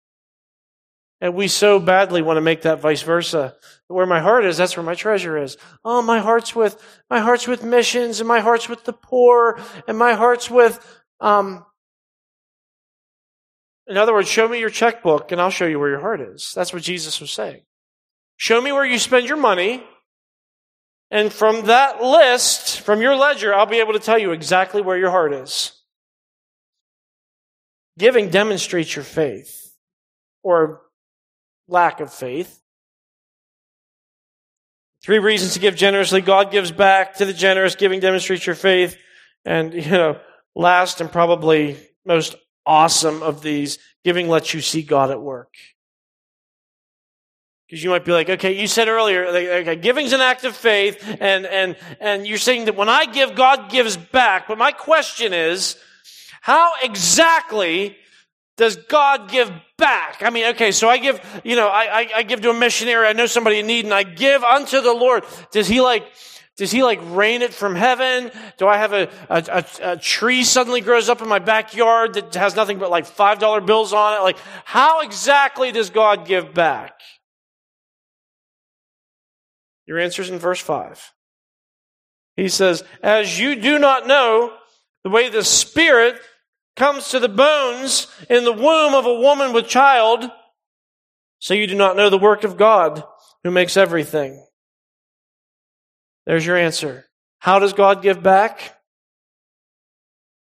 And 1.21 1.35
we 1.35 1.49
so 1.49 1.79
badly 1.81 2.23
want 2.23 2.37
to 2.37 2.43
make 2.43 2.63
that 2.63 2.81
vice 2.81 3.03
versa. 3.03 3.57
Where 3.89 4.07
my 4.07 4.21
heart 4.21 4.45
is, 4.45 4.57
that's 4.57 4.77
where 4.77 4.87
my 4.87 4.95
treasure 4.95 5.37
is. 5.37 5.57
Oh, 5.85 6.03
my 6.03 6.19
heart's 6.19 6.55
with 6.55 6.81
my 7.09 7.21
heart's 7.21 7.47
with 7.47 7.63
missions, 7.63 8.21
and 8.21 8.29
my 8.29 8.41
heart's 8.41 8.69
with 8.69 8.85
the 8.85 8.93
poor, 8.93 9.61
and 9.87 9.97
my 9.97 10.15
heart's 10.15 10.51
with 10.51 10.85
um, 11.21 11.65
in 13.89 13.97
other 13.97 14.13
words, 14.13 14.29
show 14.29 14.47
me 14.47 14.61
your 14.61 14.71
checkbook 14.71 15.33
and 15.33 15.41
I'll 15.41 15.51
show 15.51 15.67
you 15.67 15.79
where 15.79 15.89
your 15.89 16.01
heart 16.01 16.21
is. 16.21 16.53
That's 16.55 16.73
what 16.73 16.83
Jesus 16.83 17.21
was 17.21 17.31
saying. 17.31 17.63
Show 18.37 18.61
me 18.61 18.71
where 18.71 18.85
you 18.85 18.99
spend 18.99 19.27
your 19.27 19.39
money. 19.39 19.83
And 21.11 21.33
from 21.33 21.67
that 21.67 22.03
list, 22.03 22.83
from 22.83 23.01
your 23.01 23.17
ledger, 23.17 23.55
I'll 23.55 23.67
be 23.67 23.81
able 23.81 23.95
to 23.95 23.99
tell 23.99 24.19
you 24.19 24.33
exactly 24.33 24.83
where 24.83 24.99
your 24.99 25.11
heart 25.11 25.33
is. 25.33 25.73
Giving 27.99 28.29
demonstrates 28.29 28.95
your 28.95 29.05
faith 29.05 29.75
or 30.43 30.83
lack 31.67 32.01
of 32.01 32.13
faith. 32.13 32.63
Three 35.03 35.19
reasons 35.19 35.55
to 35.55 35.61
give 35.61 35.77
generously. 35.77 36.21
God 36.21 36.51
gives 36.51 36.71
back 36.71 37.15
to 37.17 37.25
the 37.25 37.33
generous. 37.33 37.75
Giving 37.75 38.01
demonstrates 38.01 38.47
your 38.47 38.55
faith. 38.55 38.97
And, 39.45 39.73
you 39.73 39.91
know, 39.91 40.21
last 40.55 41.01
and 41.01 41.11
probably 41.11 41.77
most 42.05 42.37
awesome 42.69 43.23
of 43.23 43.43
these. 43.43 43.79
Giving 44.05 44.29
lets 44.29 44.55
you 44.55 44.61
see 44.61 44.83
God 44.83 45.11
at 45.11 45.21
work. 45.21 45.55
Because 47.67 47.83
you 47.83 47.91
might 47.91 48.05
be 48.05 48.13
like, 48.13 48.31
okay, 48.31 48.59
you 48.59 48.67
said 48.67 48.89
earlier, 48.89 49.27
okay, 49.27 49.77
giving's 49.77 50.15
an 50.15 50.23
act 50.23 50.45
of 50.45 50.57
faith, 50.57 51.05
and, 51.21 51.45
and, 51.45 51.77
and 52.01 52.27
you're 52.27 52.39
saying 52.39 52.65
that 52.65 52.77
when 52.77 52.89
I 52.89 53.05
give, 53.05 53.35
God 53.35 53.71
gives 53.71 53.95
back. 53.95 54.49
But 54.49 54.57
my 54.57 54.73
question 54.73 55.35
is, 55.35 55.77
how 56.41 56.71
exactly 56.83 57.95
does 58.57 58.77
God 58.77 59.31
give 59.31 59.53
back? 59.77 60.23
I 60.23 60.31
mean, 60.31 60.47
okay, 60.55 60.73
so 60.73 60.89
I 60.89 60.97
give, 60.97 61.21
you 61.45 61.57
know, 61.57 61.69
I, 61.69 62.01
I, 62.01 62.09
I 62.17 62.23
give 62.23 62.41
to 62.41 62.51
a 62.51 62.55
missionary, 62.55 63.07
I 63.07 63.13
know 63.13 63.27
somebody 63.27 63.59
in 63.59 63.67
need, 63.67 63.85
and 63.85 63.93
I 63.93 64.03
give 64.03 64.43
unto 64.43 64.81
the 64.81 64.95
Lord. 64.95 65.25
Does 65.53 65.69
he 65.69 65.83
like, 65.83 66.07
does 66.59 66.73
he 66.73 66.83
like 66.83 66.99
rain 67.05 67.43
it 67.43 67.55
from 67.55 67.77
heaven? 67.77 68.33
Do 68.57 68.67
I 68.67 68.79
have 68.79 68.93
a, 68.93 69.09
a, 69.31 69.45
a, 69.49 69.93
a, 69.93 69.97
tree 69.97 70.43
suddenly 70.43 70.81
grows 70.81 71.09
up 71.09 71.23
in 71.23 71.29
my 71.29 71.39
backyard 71.39 72.15
that 72.15 72.35
has 72.35 72.57
nothing 72.57 72.81
but 72.81 72.91
like 72.91 73.07
$5 73.07 73.65
bills 73.65 73.93
on 73.93 74.15
it? 74.15 74.25
Like, 74.25 74.39
how 74.65 75.03
exactly 75.03 75.71
does 75.71 75.91
God 75.91 76.27
give 76.27 76.53
back? 76.53 76.95
Your 79.87 80.01
answer 80.01 80.21
is 80.21 80.31
in 80.31 80.41
verse 80.41 80.61
5. 80.61 81.13
He 82.37 82.49
says, 82.49 82.83
As 83.05 83.39
you 83.39 83.55
do 83.55 83.79
not 83.79 84.09
know 84.09 84.53
the 85.05 85.11
way 85.11 85.29
the 85.29 85.45
Spirit 85.45 86.21
comes 86.75 87.11
to 87.11 87.21
the 87.21 87.29
bones 87.29 88.09
in 88.29 88.45
the 88.45 88.53
womb 88.53 88.95
of 88.95 89.07
a 89.07 89.15
woman 89.15 89.53
with 89.53 89.69
child, 89.69 90.29
so 91.39 91.55
you 91.55 91.69
do 91.69 91.77
not 91.77 91.97
know 91.97 92.11
the 92.11 92.19
work 92.19 92.43
of 92.43 92.57
God 92.57 93.05
who 93.45 93.53
makes 93.53 93.77
everything. 93.77 94.45
There's 96.29 96.45
your 96.45 96.59
answer. 96.59 97.07
How 97.39 97.59
does 97.59 97.73
God 97.73 98.03
give 98.03 98.23
back? 98.23 98.79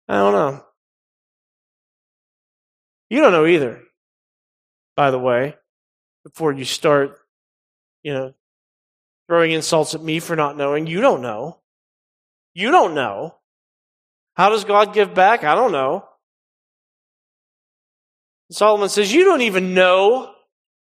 I 0.07 0.15
don't 0.15 0.31
know. 0.31 0.63
You 3.09 3.19
don't 3.19 3.33
know 3.33 3.45
either, 3.45 3.81
by 4.95 5.11
the 5.11 5.19
way, 5.19 5.55
before 6.23 6.53
you 6.53 6.63
start, 6.63 7.19
you 8.01 8.13
know, 8.13 8.33
throwing 9.27 9.51
insults 9.51 9.93
at 9.93 10.01
me 10.01 10.19
for 10.19 10.37
not 10.37 10.55
knowing. 10.55 10.87
You 10.87 11.01
don't 11.01 11.21
know. 11.21 11.59
You 12.53 12.71
don't 12.71 12.95
know. 12.95 13.35
How 14.35 14.49
does 14.49 14.63
God 14.63 14.93
give 14.93 15.13
back? 15.13 15.43
I 15.43 15.53
don't 15.53 15.73
know. 15.73 16.05
Solomon 18.51 18.87
says, 18.87 19.13
You 19.13 19.25
don't 19.25 19.41
even 19.41 19.73
know 19.73 20.32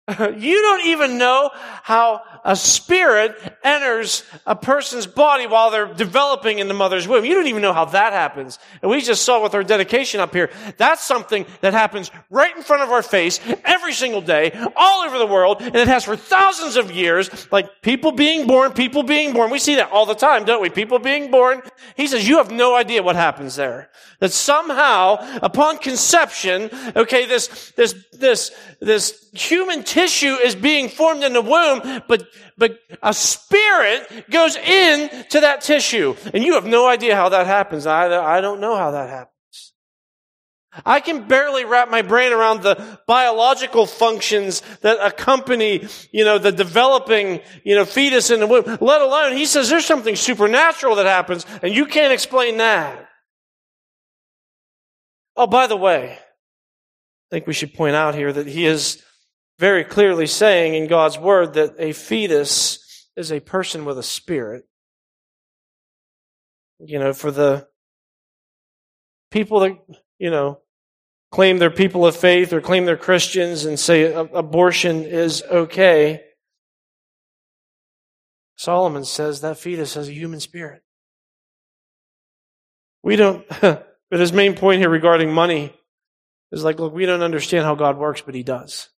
you 0.37 0.61
don't 0.61 0.85
even 0.87 1.17
know 1.17 1.51
how 1.53 2.21
a 2.43 2.55
spirit 2.55 3.37
enters 3.63 4.23
a 4.45 4.55
person's 4.55 5.05
body 5.05 5.45
while 5.45 5.71
they're 5.71 5.93
developing 5.93 6.59
in 6.59 6.67
the 6.67 6.73
mother's 6.73 7.07
womb. 7.07 7.25
You 7.25 7.35
don't 7.35 7.47
even 7.47 7.61
know 7.61 7.73
how 7.73 7.85
that 7.85 8.13
happens. 8.13 8.59
And 8.81 8.89
we 8.89 9.01
just 9.01 9.23
saw 9.23 9.43
with 9.43 9.53
our 9.53 9.63
dedication 9.63 10.19
up 10.19 10.33
here, 10.33 10.49
that's 10.77 11.03
something 11.05 11.45
that 11.61 11.73
happens 11.73 12.11
right 12.29 12.55
in 12.55 12.63
front 12.63 12.83
of 12.83 12.89
our 12.89 13.03
face 13.03 13.39
every 13.65 13.93
single 13.93 14.21
day, 14.21 14.51
all 14.75 15.05
over 15.05 15.17
the 15.19 15.27
world, 15.27 15.61
and 15.61 15.75
it 15.75 15.87
has 15.87 16.05
for 16.05 16.15
thousands 16.15 16.75
of 16.75 16.91
years, 16.91 17.47
like 17.51 17.81
people 17.81 18.11
being 18.11 18.47
born, 18.47 18.71
people 18.71 19.03
being 19.03 19.33
born. 19.33 19.51
We 19.51 19.59
see 19.59 19.75
that 19.75 19.91
all 19.91 20.05
the 20.05 20.15
time, 20.15 20.45
don't 20.45 20.61
we? 20.61 20.69
People 20.69 20.99
being 20.99 21.29
born. 21.29 21.61
He 21.95 22.07
says, 22.07 22.27
you 22.27 22.37
have 22.37 22.51
no 22.51 22.75
idea 22.75 23.03
what 23.03 23.15
happens 23.15 23.55
there. 23.55 23.89
That 24.19 24.31
somehow, 24.31 25.39
upon 25.41 25.77
conception, 25.77 26.69
okay, 26.95 27.25
this, 27.25 27.71
this, 27.71 27.95
this, 28.11 28.51
this 28.79 29.28
human 29.33 29.83
tissue 29.83 30.35
is 30.35 30.55
being 30.55 30.89
formed 30.89 31.23
in 31.23 31.33
the 31.33 31.41
womb, 31.41 32.03
but, 32.07 32.27
but 32.57 32.79
a 33.01 33.13
spirit 33.13 34.29
goes 34.29 34.55
in 34.55 35.25
to 35.29 35.41
that 35.41 35.61
tissue. 35.61 36.15
And 36.33 36.43
you 36.43 36.53
have 36.53 36.65
no 36.65 36.87
idea 36.87 37.15
how 37.15 37.29
that 37.29 37.47
happens. 37.47 37.85
I, 37.85 38.37
I 38.37 38.41
don't 38.41 38.59
know 38.59 38.75
how 38.75 38.91
that 38.91 39.09
happens. 39.09 39.29
I 40.85 40.99
can 40.99 41.27
barely 41.27 41.65
wrap 41.65 41.89
my 41.89 42.03
brain 42.03 42.31
around 42.31 42.61
the 42.61 42.99
biological 43.07 43.85
functions 43.85 44.61
that 44.81 44.99
accompany, 45.01 45.87
you 46.11 46.23
know, 46.23 46.37
the 46.37 46.51
developing, 46.51 47.41
you 47.63 47.75
know, 47.75 47.85
fetus 47.85 48.29
in 48.29 48.39
the 48.39 48.47
womb, 48.47 48.77
let 48.79 49.01
alone, 49.01 49.33
he 49.33 49.45
says 49.45 49.69
there's 49.69 49.85
something 49.85 50.15
supernatural 50.15 50.95
that 50.95 51.07
happens 51.07 51.45
and 51.63 51.73
you 51.73 51.85
can't 51.85 52.13
explain 52.13 52.57
that. 52.57 53.07
Oh, 55.35 55.47
by 55.47 55.67
the 55.67 55.77
way, 55.77 56.11
I 56.11 57.27
think 57.31 57.47
we 57.47 57.53
should 57.53 57.73
point 57.73 57.95
out 57.95 58.13
here 58.13 58.31
that 58.31 58.47
he 58.47 58.65
is 58.65 59.03
very 59.59 59.83
clearly 59.83 60.25
saying 60.25 60.73
in 60.73 60.87
God's 60.87 61.17
word 61.17 61.53
that 61.53 61.75
a 61.77 61.91
fetus 61.91 63.07
is 63.15 63.31
a 63.31 63.39
person 63.39 63.85
with 63.85 63.99
a 63.99 64.03
spirit. 64.03 64.65
You 66.79 66.97
know, 66.97 67.13
for 67.13 67.29
the 67.29 67.67
people 69.29 69.59
that, 69.59 69.77
you 70.17 70.31
know, 70.31 70.59
claim 71.31 71.57
they're 71.57 71.69
people 71.69 72.05
of 72.05 72.15
faith 72.15 72.53
or 72.53 72.61
claim 72.61 72.85
they're 72.85 72.97
Christians 72.97 73.65
and 73.65 73.79
say 73.79 74.11
abortion 74.13 75.03
is 75.03 75.43
okay, 75.43 76.23
Solomon 78.55 79.05
says 79.05 79.41
that 79.41 79.57
fetus 79.57 79.93
has 79.93 80.07
a 80.07 80.13
human 80.13 80.39
spirit. 80.39 80.81
We 83.03 83.15
don't, 83.15 83.45
But 84.09 84.19
his 84.19 84.33
main 84.33 84.55
point 84.55 84.79
here 84.79 84.89
regarding 84.89 85.31
money 85.31 85.73
is 86.51 86.63
like, 86.63 86.79
look, 86.79 86.93
we 86.93 87.05
don't 87.05 87.21
understand 87.21 87.63
how 87.63 87.75
God 87.75 87.97
works, 87.97 88.21
but 88.21 88.33
he 88.33 88.43
does. 88.43 88.89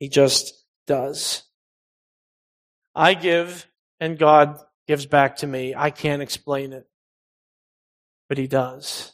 He 0.00 0.08
just 0.08 0.64
does. 0.88 1.44
I 2.96 3.14
give 3.14 3.66
and 4.00 4.18
God 4.18 4.58
gives 4.88 5.06
back 5.06 5.36
to 5.36 5.46
me. 5.46 5.74
I 5.76 5.90
can't 5.90 6.22
explain 6.22 6.72
it, 6.72 6.88
but 8.28 8.38
he 8.38 8.48
does. 8.48 9.12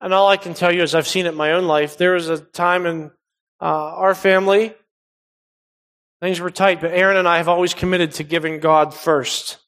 And 0.00 0.14
all 0.14 0.28
I 0.28 0.38
can 0.38 0.54
tell 0.54 0.74
you 0.74 0.82
is 0.82 0.94
I've 0.94 1.06
seen 1.06 1.26
it 1.26 1.30
in 1.30 1.34
my 1.34 1.52
own 1.52 1.66
life. 1.66 1.98
There 1.98 2.14
was 2.14 2.28
a 2.28 2.38
time 2.38 2.86
in 2.86 3.10
uh, 3.60 3.64
our 3.64 4.14
family, 4.14 4.74
things 6.20 6.40
were 6.40 6.50
tight, 6.50 6.80
but 6.80 6.92
Erin 6.92 7.16
and 7.16 7.28
I 7.28 7.36
have 7.36 7.48
always 7.48 7.74
committed 7.74 8.12
to 8.12 8.24
giving 8.24 8.60
God 8.60 8.94
first 8.94 9.58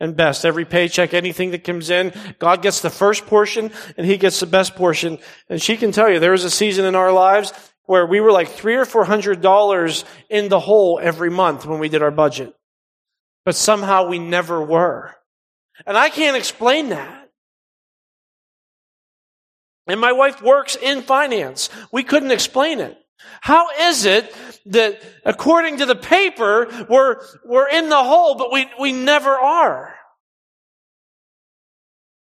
and 0.00 0.16
best. 0.16 0.44
Every 0.44 0.64
paycheck, 0.64 1.14
anything 1.14 1.50
that 1.52 1.64
comes 1.64 1.90
in, 1.90 2.12
God 2.38 2.62
gets 2.62 2.80
the 2.80 2.90
first 2.90 3.26
portion 3.26 3.70
and 3.96 4.06
He 4.06 4.16
gets 4.16 4.40
the 4.40 4.46
best 4.46 4.76
portion. 4.76 5.18
And 5.48 5.60
she 5.60 5.76
can 5.76 5.92
tell 5.92 6.10
you 6.10 6.18
there 6.18 6.32
was 6.32 6.44
a 6.44 6.50
season 6.50 6.84
in 6.84 6.94
our 6.94 7.12
lives 7.12 7.52
where 7.88 8.04
we 8.04 8.20
were 8.20 8.30
like 8.30 8.50
three 8.50 8.76
or 8.76 8.84
four 8.84 9.02
hundred 9.02 9.40
dollars 9.40 10.04
in 10.28 10.50
the 10.50 10.60
hole 10.60 11.00
every 11.02 11.30
month 11.30 11.64
when 11.64 11.78
we 11.78 11.88
did 11.88 12.02
our 12.02 12.10
budget. 12.10 12.54
But 13.46 13.56
somehow 13.56 14.08
we 14.08 14.18
never 14.18 14.62
were. 14.62 15.16
And 15.86 15.96
I 15.96 16.10
can't 16.10 16.36
explain 16.36 16.90
that. 16.90 17.30
And 19.86 19.98
my 19.98 20.12
wife 20.12 20.42
works 20.42 20.76
in 20.76 21.00
finance. 21.00 21.70
We 21.90 22.02
couldn't 22.02 22.30
explain 22.30 22.80
it. 22.80 22.94
How 23.40 23.68
is 23.88 24.04
it 24.04 24.36
that 24.66 25.00
according 25.24 25.78
to 25.78 25.86
the 25.86 25.96
paper, 25.96 26.68
we're, 26.90 27.22
we're 27.42 27.70
in 27.70 27.88
the 27.88 28.04
hole, 28.04 28.34
but 28.34 28.52
we, 28.52 28.68
we 28.78 28.92
never 28.92 29.30
are? 29.30 29.94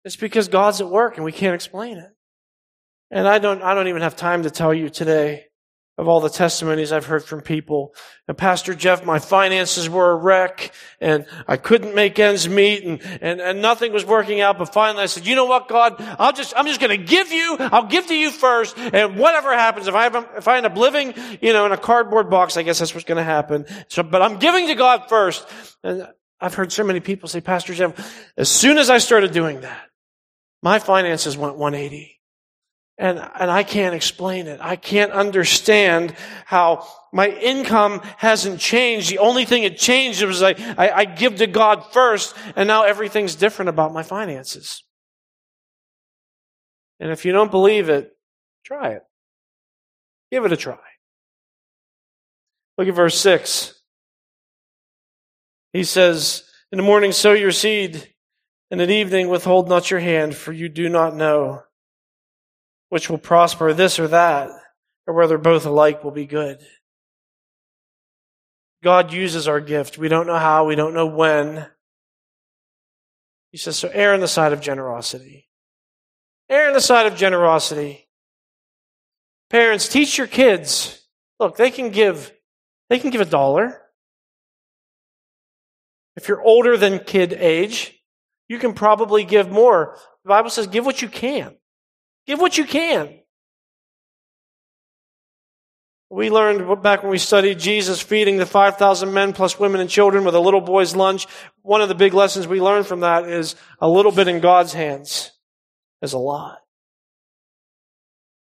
It's 0.05 0.15
because 0.15 0.47
God's 0.47 0.81
at 0.81 0.89
work 0.89 1.17
and 1.17 1.23
we 1.23 1.31
can't 1.31 1.53
explain 1.53 1.99
it. 1.99 2.09
And 3.11 3.27
I 3.27 3.37
don't, 3.37 3.61
I 3.61 3.75
don't 3.75 3.89
even 3.89 4.01
have 4.01 4.15
time 4.15 4.41
to 4.41 4.49
tell 4.49 4.73
you 4.73 4.89
today 4.89 5.45
of 6.01 6.07
all 6.07 6.19
the 6.19 6.29
testimonies 6.29 6.91
I've 6.91 7.05
heard 7.05 7.23
from 7.23 7.41
people. 7.41 7.93
And 8.27 8.35
Pastor 8.35 8.73
Jeff, 8.73 9.05
my 9.05 9.19
finances 9.19 9.87
were 9.87 10.09
a 10.09 10.15
wreck 10.15 10.73
and 10.99 11.27
I 11.47 11.57
couldn't 11.57 11.93
make 11.93 12.17
ends 12.17 12.49
meet 12.49 12.83
and, 12.83 12.99
and, 13.21 13.39
and 13.39 13.61
nothing 13.61 13.93
was 13.93 14.03
working 14.03 14.41
out. 14.41 14.57
But 14.57 14.73
finally 14.73 15.03
I 15.03 15.05
said, 15.05 15.27
you 15.27 15.35
know 15.35 15.45
what, 15.45 15.67
God, 15.67 15.93
I'll 16.17 16.33
just, 16.33 16.55
I'm 16.57 16.65
just 16.65 16.79
going 16.79 16.89
to 16.99 17.05
give 17.05 17.31
you, 17.31 17.55
I'll 17.59 17.85
give 17.85 18.07
to 18.07 18.15
you 18.15 18.31
first. 18.31 18.79
And 18.79 19.15
whatever 19.15 19.53
happens, 19.53 19.87
if 19.87 19.93
I, 19.93 20.07
if 20.37 20.47
I 20.47 20.57
end 20.57 20.65
up 20.65 20.75
living, 20.75 21.13
you 21.39 21.53
know, 21.53 21.67
in 21.67 21.71
a 21.71 21.77
cardboard 21.77 22.31
box, 22.31 22.57
I 22.57 22.63
guess 22.63 22.79
that's 22.79 22.95
what's 22.95 23.05
going 23.05 23.19
to 23.19 23.23
happen. 23.23 23.67
So, 23.87 24.01
but 24.01 24.23
I'm 24.23 24.39
giving 24.39 24.69
to 24.69 24.75
God 24.75 25.07
first. 25.07 25.47
And 25.83 26.07
I've 26.39 26.55
heard 26.55 26.71
so 26.71 26.83
many 26.83 26.99
people 26.99 27.29
say, 27.29 27.41
Pastor 27.41 27.75
Jeff, 27.75 28.33
as 28.37 28.49
soon 28.49 28.79
as 28.79 28.89
I 28.89 28.97
started 28.97 29.33
doing 29.33 29.61
that, 29.61 29.87
my 30.63 30.79
finances 30.79 31.37
went 31.37 31.57
180. 31.57 32.20
And, 33.01 33.17
and 33.17 33.49
I 33.49 33.63
can't 33.63 33.95
explain 33.95 34.45
it. 34.45 34.59
I 34.61 34.75
can't 34.75 35.11
understand 35.11 36.13
how 36.45 36.87
my 37.11 37.29
income 37.29 37.99
hasn't 38.17 38.59
changed. 38.59 39.09
The 39.09 39.17
only 39.17 39.43
thing 39.43 39.63
it 39.63 39.79
changed 39.79 40.21
was 40.21 40.43
I, 40.43 40.51
I, 40.77 40.91
I 40.91 41.05
give 41.05 41.37
to 41.37 41.47
God 41.47 41.83
first, 41.93 42.35
and 42.55 42.67
now 42.67 42.83
everything's 42.83 43.33
different 43.33 43.69
about 43.69 43.91
my 43.91 44.03
finances. 44.03 44.83
And 46.99 47.09
if 47.09 47.25
you 47.25 47.31
don't 47.31 47.49
believe 47.49 47.89
it, 47.89 48.11
try 48.63 48.89
it. 48.89 49.01
Give 50.31 50.45
it 50.45 50.53
a 50.53 50.57
try. 50.57 50.77
Look 52.77 52.87
at 52.87 52.93
verse 52.93 53.17
6. 53.17 53.81
He 55.73 55.85
says, 55.85 56.43
In 56.71 56.77
the 56.77 56.83
morning 56.83 57.13
sow 57.13 57.33
your 57.33 57.51
seed, 57.51 58.13
and 58.69 58.79
at 58.79 58.91
evening 58.91 59.27
withhold 59.27 59.67
not 59.69 59.89
your 59.89 60.01
hand, 60.01 60.35
for 60.35 60.53
you 60.53 60.69
do 60.69 60.87
not 60.87 61.15
know 61.15 61.63
which 62.91 63.09
will 63.09 63.17
prosper, 63.17 63.73
this 63.73 63.99
or 63.99 64.09
that, 64.09 64.49
or 65.07 65.13
whether 65.13 65.37
both 65.37 65.65
alike 65.65 66.03
will 66.03 66.11
be 66.11 66.25
good. 66.25 66.59
God 68.83 69.13
uses 69.13 69.47
our 69.47 69.61
gift. 69.61 69.97
We 69.97 70.09
don't 70.09 70.27
know 70.27 70.37
how, 70.37 70.65
we 70.65 70.75
don't 70.75 70.93
know 70.93 71.05
when. 71.05 71.67
He 73.53 73.57
says, 73.57 73.77
so 73.77 73.89
err 73.93 74.13
on 74.13 74.19
the 74.19 74.27
side 74.27 74.51
of 74.51 74.59
generosity. 74.59 75.47
Err 76.49 76.67
on 76.67 76.73
the 76.73 76.81
side 76.81 77.05
of 77.05 77.15
generosity. 77.15 78.09
Parents, 79.49 79.87
teach 79.87 80.17
your 80.17 80.27
kids. 80.27 81.01
Look, 81.39 81.55
they 81.55 81.71
can 81.71 81.91
give, 81.91 82.33
they 82.89 82.99
can 82.99 83.09
give 83.09 83.21
a 83.21 83.25
dollar. 83.25 83.81
If 86.17 86.27
you're 86.27 86.41
older 86.41 86.75
than 86.75 86.99
kid 86.99 87.31
age, 87.31 87.97
you 88.49 88.59
can 88.59 88.73
probably 88.73 89.23
give 89.23 89.49
more. 89.49 89.97
The 90.25 90.29
Bible 90.29 90.49
says, 90.49 90.67
give 90.67 90.85
what 90.85 91.01
you 91.01 91.07
can. 91.07 91.55
Give 92.31 92.39
what 92.39 92.57
you 92.57 92.63
can. 92.63 93.19
We 96.09 96.29
learned 96.29 96.81
back 96.81 97.03
when 97.03 97.11
we 97.11 97.17
studied 97.17 97.59
Jesus 97.59 98.01
feeding 98.01 98.37
the 98.37 98.45
5,000 98.45 99.13
men 99.13 99.33
plus 99.33 99.59
women 99.59 99.81
and 99.81 99.89
children 99.89 100.23
with 100.23 100.33
a 100.33 100.39
little 100.39 100.61
boy's 100.61 100.95
lunch. 100.95 101.27
One 101.61 101.81
of 101.81 101.89
the 101.89 101.93
big 101.93 102.13
lessons 102.13 102.47
we 102.47 102.61
learned 102.61 102.87
from 102.87 103.01
that 103.01 103.27
is 103.27 103.57
a 103.81 103.89
little 103.89 104.13
bit 104.13 104.29
in 104.29 104.39
God's 104.39 104.71
hands 104.71 105.31
is 106.01 106.13
a 106.13 106.17
lot. 106.17 106.59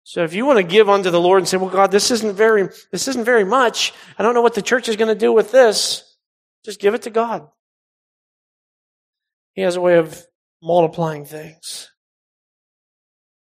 So 0.03 0.25
if 0.25 0.35
you 0.35 0.46
want 0.46 0.57
to 0.57 0.64
give 0.64 0.88
unto 0.88 1.12
the 1.12 1.20
Lord 1.20 1.38
and 1.38 1.46
say, 1.46 1.57
well, 1.57 1.70
God, 1.70 1.92
this 1.92 2.11
isn't 2.11 2.35
very, 2.35 2.68
this 2.90 3.07
isn't 3.07 3.25
very 3.25 3.44
much. 3.44 3.92
I 4.18 4.25
don't 4.25 4.35
know 4.35 4.42
what 4.42 4.55
the 4.55 4.62
church 4.62 4.88
is 4.88 4.96
going 4.96 5.14
to 5.14 5.20
do 5.20 5.33
with 5.33 5.53
this. 5.53 6.16
Just 6.64 6.81
give 6.81 6.94
it 6.94 7.03
to 7.03 7.11
God. 7.11 7.46
He 9.53 9.62
has 9.62 9.77
a 9.77 9.81
way 9.81 9.99
of 9.99 10.27
multiplying 10.61 11.25
things. 11.25 11.92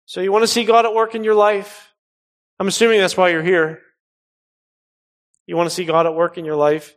So 0.07 0.21
you 0.21 0.31
want 0.31 0.43
to 0.43 0.47
see 0.47 0.63
God 0.63 0.85
at 0.85 0.93
work 0.93 1.15
in 1.15 1.25
your 1.25 1.35
life? 1.35 1.93
I'm 2.59 2.69
assuming 2.69 3.01
that's 3.01 3.17
why 3.17 3.29
you're 3.29 3.43
here. 3.43 3.81
You 5.45 5.57
want 5.57 5.69
to 5.69 5.75
see 5.75 5.83
God 5.83 6.05
at 6.05 6.15
work 6.15 6.37
in 6.37 6.45
your 6.45 6.55
life? 6.55 6.95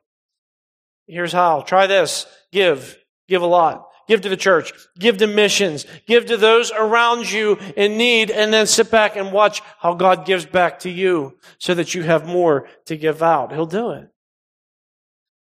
Here's 1.09 1.33
how. 1.33 1.63
Try 1.63 1.89
this. 1.89 2.25
Give. 2.53 2.97
Give 3.27 3.43
a 3.43 3.47
lot. 3.47 3.89
Give 4.07 4.21
to 4.21 4.29
the 4.29 4.37
church. 4.37 4.73
Give 4.97 5.19
to 5.19 5.27
missions. 5.27 5.87
Give 6.07 6.25
to 6.27 6.37
those 6.37 6.71
around 6.71 7.31
you 7.31 7.59
in 7.77 7.97
need 7.97 8.31
and 8.31 8.53
then 8.53 8.69
sit 8.69 8.93
back 8.93 9.17
and 9.17 9.33
watch 9.33 9.61
how 9.81 9.95
God 9.95 10.25
gives 10.25 10.47
back 10.47 10.79
to 10.81 10.91
you 10.91 11.37
so 11.59 11.75
that 11.75 11.97
you 11.97 12.05
have 12.05 12.29
more 12.29 12.69
to 12.87 12.97
give 12.97 13.25
out. 13.25 13.53
He'll 13.53 13.67
do 13.67 13.91
it. 13.91 14.09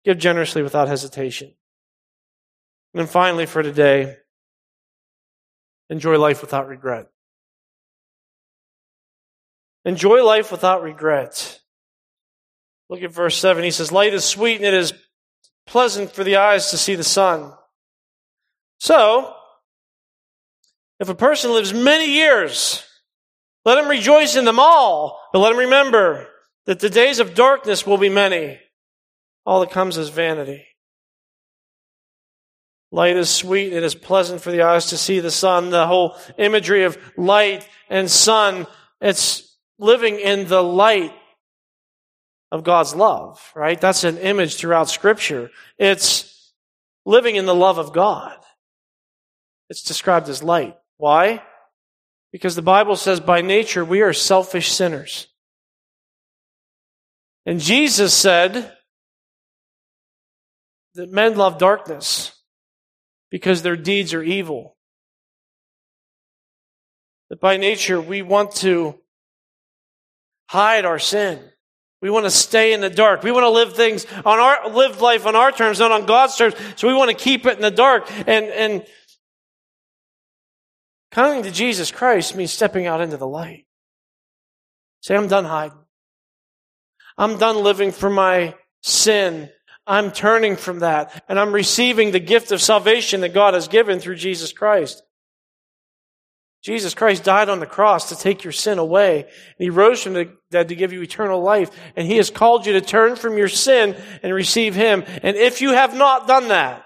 Give 0.06 0.17
generously 0.17 0.62
without 0.62 0.88
hesitation. 0.88 1.54
And 2.93 3.10
finally 3.10 3.45
for 3.45 3.62
today, 3.62 4.15
enjoy 5.89 6.17
life 6.17 6.39
without 6.39 6.69
regret. 6.69 7.08
Enjoy 9.86 10.24
life 10.24 10.52
without 10.52 10.84
regret. 10.84 11.60
Look 12.89 13.02
at 13.02 13.12
verse 13.12 13.38
7. 13.38 13.63
He 13.63 13.72
says, 13.72 13.92
Light 13.92 14.13
is 14.13 14.26
sweet 14.26 14.58
and 14.58 14.65
it 14.65 14.74
is 14.74 14.94
pleasant 15.65 16.12
for 16.12 16.24
the 16.24 16.38
eyes 16.38 16.72
to 16.72 16.78
see 16.78 16.96
the 16.96 17.04
sun. 17.04 17.54
So, 18.80 19.34
if 21.00 21.10
a 21.10 21.15
person 21.15 21.52
lives 21.52 21.74
many 21.74 22.12
years, 22.12 22.84
let 23.65 23.78
him 23.78 23.88
rejoice 23.88 24.36
in 24.36 24.46
them 24.46 24.60
all, 24.60 25.22
but 25.32 25.39
let 25.39 25.52
him 25.52 25.60
remember 25.60 26.28
that 26.65 26.80
the 26.80 26.89
days 26.89 27.20
of 27.20 27.36
darkness 27.36 27.86
will 27.86 27.98
be 27.98 28.10
many. 28.10 28.60
All 29.46 29.60
that 29.62 29.72
comes 29.72 29.98
is 29.98 30.10
vanity. 30.10 30.65
Light 32.92 33.18
is 33.18 33.30
sweet. 33.30 33.68
And 33.68 33.78
it 33.78 33.84
is 33.84 33.96
pleasant 33.96 34.42
for 34.42 34.52
the 34.52 34.63
eyes 34.63 34.88
to 34.88 34.98
see 34.98 35.20
the 35.20 35.32
sun. 35.32 35.70
The 35.70 35.88
whole 35.88 36.15
imagery 36.38 36.84
of 36.84 36.98
light 37.18 37.68
and 37.89 38.10
sun, 38.10 38.68
it's 39.02 39.49
living 39.80 40.20
in 40.20 40.48
the 40.48 40.62
light 40.62 41.13
of 42.52 42.63
God's 42.63 42.94
love, 42.94 43.52
right? 43.56 43.80
That's 43.80 44.04
an 44.04 44.18
image 44.18 44.58
throughout 44.58 44.89
scripture. 44.89 45.50
It's 45.78 46.54
living 47.06 47.36
in 47.36 47.46
the 47.46 47.56
love 47.56 47.78
of 47.78 47.94
God. 47.94 48.38
It's 49.70 49.84
described 49.84 50.30
as 50.30 50.44
light. 50.44 50.76
Why? 50.98 51.42
Because 52.32 52.56
the 52.56 52.62
Bible 52.62 52.96
says 52.96 53.20
by 53.20 53.42
nature 53.42 53.86
we 53.86 54.02
are 54.02 54.13
selfish 54.13 54.72
sinners. 54.72 55.28
And 57.46 57.60
Jesus 57.60 58.13
said 58.13 58.74
that 60.96 61.12
men 61.12 61.36
love 61.36 61.58
darkness 61.58 62.34
because 63.32 63.62
their 63.62 63.78
deeds 63.78 64.13
are 64.13 64.24
evil. 64.24 64.76
That 67.30 67.39
by 67.39 67.58
nature 67.58 68.02
we 68.02 68.22
want 68.22 68.56
to 68.58 69.00
hide 70.50 70.84
our 70.84 70.98
sin. 70.98 71.40
We 72.02 72.10
want 72.10 72.26
to 72.26 72.32
stay 72.32 72.74
in 72.74 72.82
the 72.82 72.90
dark. 72.90 73.22
We 73.22 73.32
want 73.32 73.44
to 73.44 73.50
live 73.50 73.76
things 73.76 74.08
on 74.26 74.40
our, 74.40 74.70
live 74.70 75.00
life 75.00 75.28
on 75.28 75.36
our 75.36 75.52
terms, 75.52 75.80
not 75.80 75.92
on 75.92 76.08
God's 76.08 76.36
terms. 76.36 76.56
So 76.76 76.88
we 76.88 76.94
want 76.96 77.12
to 77.12 77.16
keep 77.16 77.46
it 77.46 77.56
in 77.56 77.62
the 77.62 77.70
dark. 77.70 78.10
And, 78.26 78.46
and 78.48 78.86
coming 81.12 81.44
to 81.44 81.52
Jesus 81.52 81.92
Christ 81.92 82.36
means 82.36 82.52
stepping 82.52 82.88
out 82.88 83.00
into 83.00 83.18
the 83.18 83.28
light. 83.28 83.68
Say, 85.02 85.16
I'm 85.16 85.28
done 85.28 85.46
hiding. 85.46 85.78
I'm 87.16 87.38
done 87.38 87.62
living 87.62 87.92
for 87.92 88.10
my 88.10 88.56
sin. 88.82 89.50
I'm 89.86 90.12
turning 90.12 90.56
from 90.56 90.80
that 90.80 91.24
and 91.30 91.40
I'm 91.40 91.54
receiving 91.54 92.12
the 92.12 92.20
gift 92.20 92.52
of 92.52 92.62
salvation 92.62 93.22
that 93.22 93.36
God 93.36 93.54
has 93.54 93.68
given 93.68 94.00
through 94.00 94.16
Jesus 94.16 94.52
Christ. 94.52 95.04
Jesus 96.62 96.93
Christ 96.93 97.24
died 97.24 97.48
on 97.48 97.60
the 97.60 97.65
cross 97.65 98.10
to 98.10 98.17
take 98.17 98.43
your 98.43 98.52
sin 98.52 98.80
away. 98.80 99.22
And 99.22 99.32
he 99.58 99.69
rose 99.69 100.04
from 100.04 100.13
the 100.13 100.34
dead 100.52 100.69
to 100.69 100.76
give 100.76 100.91
you 100.91 101.02
eternal 101.02 101.41
life. 101.41 101.72
And 101.95 102.06
he 102.06 102.17
has 102.17 102.30
called 102.30 102.65
you 102.65 102.74
to 102.74 102.82
turn 102.82 103.15
from 103.15 103.38
your 103.38 103.48
sin 103.48 103.95
and 104.22 104.34
receive 104.34 104.76
him. 104.76 105.04
And 105.24 105.38
if 105.38 105.62
you 105.62 105.72
have 105.72 105.95
not 105.95 106.28
done 106.28 106.50
that, 106.50 106.86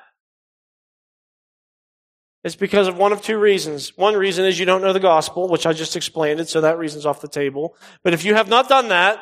it's 2.44 2.56
because 2.56 2.88
of 2.88 2.98
one 2.98 3.14
of 3.14 3.22
two 3.22 3.40
reasons. 3.40 3.98
One 3.98 4.16
reason 4.16 4.46
is 4.46 4.60
you 4.60 4.66
don't 4.66 4.82
know 4.82 4.94
the 4.94 5.00
gospel, 5.00 5.48
which 5.48 5.66
I 5.66 5.74
just 5.74 5.96
explained 5.96 6.40
it, 6.42 6.50
so 6.50 6.62
that 6.62 6.78
reason's 6.78 7.06
off 7.06 7.22
the 7.22 7.28
table. 7.28 7.76
But 8.04 8.14
if 8.14 8.26
you 8.26 8.36
have 8.36 8.50
not 8.50 8.68
done 8.68 8.90
that, 8.90 9.20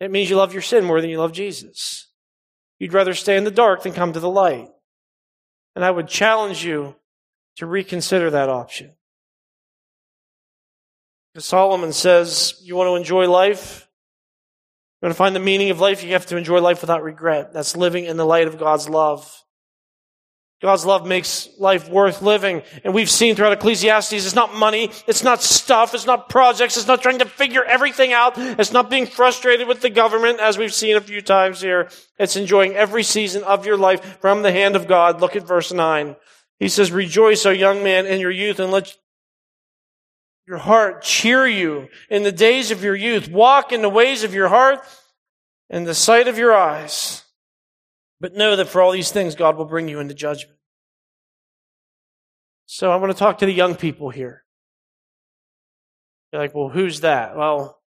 it 0.00 0.10
means 0.10 0.30
you 0.30 0.36
love 0.36 0.54
your 0.54 0.62
sin 0.62 0.84
more 0.84 1.00
than 1.00 1.10
you 1.10 1.18
love 1.18 1.32
Jesus. 1.32 2.08
You'd 2.78 2.94
rather 2.94 3.14
stay 3.14 3.36
in 3.36 3.44
the 3.44 3.50
dark 3.50 3.82
than 3.82 3.92
come 3.92 4.14
to 4.14 4.20
the 4.20 4.30
light. 4.30 4.68
And 5.76 5.84
I 5.84 5.90
would 5.90 6.08
challenge 6.08 6.64
you 6.64 6.96
to 7.56 7.66
reconsider 7.66 8.30
that 8.30 8.48
option. 8.48 8.94
Solomon 11.40 11.92
says, 11.92 12.60
you 12.62 12.76
want 12.76 12.88
to 12.88 12.96
enjoy 12.96 13.28
life? 13.28 13.88
You 15.00 15.06
want 15.06 15.14
to 15.14 15.18
find 15.18 15.34
the 15.34 15.40
meaning 15.40 15.70
of 15.70 15.80
life? 15.80 16.04
You 16.04 16.12
have 16.12 16.26
to 16.26 16.36
enjoy 16.36 16.60
life 16.60 16.80
without 16.80 17.02
regret. 17.02 17.52
That's 17.52 17.76
living 17.76 18.04
in 18.04 18.16
the 18.16 18.26
light 18.26 18.46
of 18.46 18.58
God's 18.58 18.88
love. 18.88 19.42
God's 20.62 20.86
love 20.86 21.04
makes 21.04 21.48
life 21.58 21.88
worth 21.88 22.22
living. 22.22 22.62
And 22.84 22.94
we've 22.94 23.10
seen 23.10 23.34
throughout 23.34 23.52
Ecclesiastes, 23.54 24.12
it's 24.12 24.34
not 24.34 24.54
money, 24.54 24.92
it's 25.08 25.24
not 25.24 25.42
stuff, 25.42 25.92
it's 25.92 26.06
not 26.06 26.28
projects, 26.28 26.76
it's 26.76 26.86
not 26.86 27.02
trying 27.02 27.18
to 27.18 27.24
figure 27.24 27.64
everything 27.64 28.12
out, 28.12 28.34
it's 28.36 28.72
not 28.72 28.88
being 28.88 29.06
frustrated 29.06 29.66
with 29.66 29.80
the 29.80 29.90
government, 29.90 30.38
as 30.38 30.56
we've 30.56 30.72
seen 30.72 30.96
a 30.96 31.00
few 31.00 31.20
times 31.20 31.60
here. 31.60 31.90
It's 32.16 32.36
enjoying 32.36 32.74
every 32.74 33.02
season 33.02 33.42
of 33.42 33.66
your 33.66 33.76
life 33.76 34.20
from 34.20 34.42
the 34.42 34.52
hand 34.52 34.76
of 34.76 34.86
God. 34.86 35.20
Look 35.20 35.34
at 35.34 35.42
verse 35.42 35.72
9. 35.72 36.14
He 36.60 36.68
says, 36.68 36.92
Rejoice, 36.92 37.44
O 37.44 37.50
young 37.50 37.82
man, 37.82 38.06
in 38.06 38.20
your 38.20 38.30
youth, 38.30 38.60
and 38.60 38.70
let 38.70 38.96
your 40.46 40.58
heart 40.58 41.02
cheer 41.02 41.46
you 41.46 41.88
in 42.10 42.22
the 42.22 42.32
days 42.32 42.70
of 42.70 42.82
your 42.82 42.96
youth. 42.96 43.28
Walk 43.28 43.72
in 43.72 43.82
the 43.82 43.88
ways 43.88 44.24
of 44.24 44.34
your 44.34 44.48
heart 44.48 44.80
and 45.70 45.86
the 45.86 45.94
sight 45.94 46.28
of 46.28 46.38
your 46.38 46.52
eyes. 46.54 47.24
But 48.20 48.34
know 48.34 48.56
that 48.56 48.68
for 48.68 48.82
all 48.82 48.92
these 48.92 49.10
things, 49.10 49.34
God 49.34 49.56
will 49.56 49.64
bring 49.64 49.88
you 49.88 50.00
into 50.00 50.14
judgment. 50.14 50.58
So 52.66 52.90
I 52.90 52.96
want 52.96 53.12
to 53.12 53.18
talk 53.18 53.38
to 53.38 53.46
the 53.46 53.52
young 53.52 53.74
people 53.74 54.10
here. 54.10 54.44
You're 56.32 56.42
like, 56.42 56.54
well, 56.54 56.68
who's 56.68 57.00
that? 57.00 57.36
Well, 57.36 57.80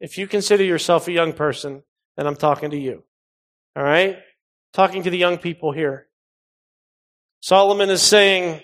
if 0.00 0.18
you 0.18 0.26
consider 0.26 0.64
yourself 0.64 1.06
a 1.06 1.12
young 1.12 1.32
person, 1.32 1.82
then 2.16 2.26
I'm 2.26 2.36
talking 2.36 2.70
to 2.70 2.78
you. 2.78 3.04
All 3.76 3.82
right? 3.84 4.18
Talking 4.72 5.04
to 5.04 5.10
the 5.10 5.18
young 5.18 5.38
people 5.38 5.72
here. 5.72 6.08
Solomon 7.40 7.90
is 7.90 8.02
saying, 8.02 8.62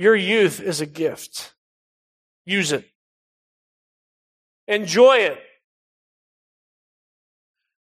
your 0.00 0.16
youth 0.16 0.62
is 0.62 0.80
a 0.80 0.86
gift. 0.86 1.52
Use 2.46 2.72
it. 2.72 2.86
Enjoy 4.66 5.16
it. 5.16 5.38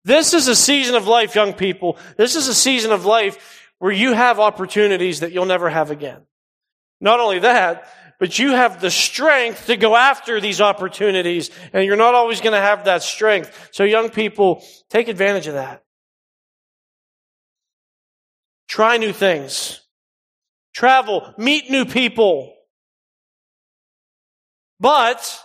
This 0.04 0.34
is 0.34 0.46
a 0.46 0.54
season 0.54 0.94
of 0.94 1.06
life, 1.06 1.34
young 1.34 1.54
people. 1.54 1.96
This 2.18 2.36
is 2.36 2.48
a 2.48 2.54
season 2.54 2.92
of 2.92 3.06
life 3.06 3.70
where 3.78 3.92
you 3.92 4.12
have 4.12 4.38
opportunities 4.38 5.20
that 5.20 5.32
you'll 5.32 5.46
never 5.46 5.70
have 5.70 5.90
again. 5.90 6.20
Not 7.00 7.18
only 7.18 7.38
that, 7.38 7.88
but 8.20 8.38
you 8.38 8.50
have 8.50 8.82
the 8.82 8.90
strength 8.90 9.68
to 9.68 9.78
go 9.78 9.96
after 9.96 10.38
these 10.38 10.60
opportunities, 10.60 11.50
and 11.72 11.86
you're 11.86 11.96
not 11.96 12.14
always 12.14 12.42
going 12.42 12.52
to 12.52 12.60
have 12.60 12.84
that 12.84 13.02
strength. 13.02 13.70
So, 13.72 13.84
young 13.84 14.10
people, 14.10 14.62
take 14.90 15.08
advantage 15.08 15.46
of 15.46 15.54
that. 15.54 15.82
Try 18.68 18.98
new 18.98 19.14
things 19.14 19.81
travel, 20.72 21.34
meet 21.38 21.70
new 21.70 21.84
people. 21.84 22.54
But, 24.80 25.40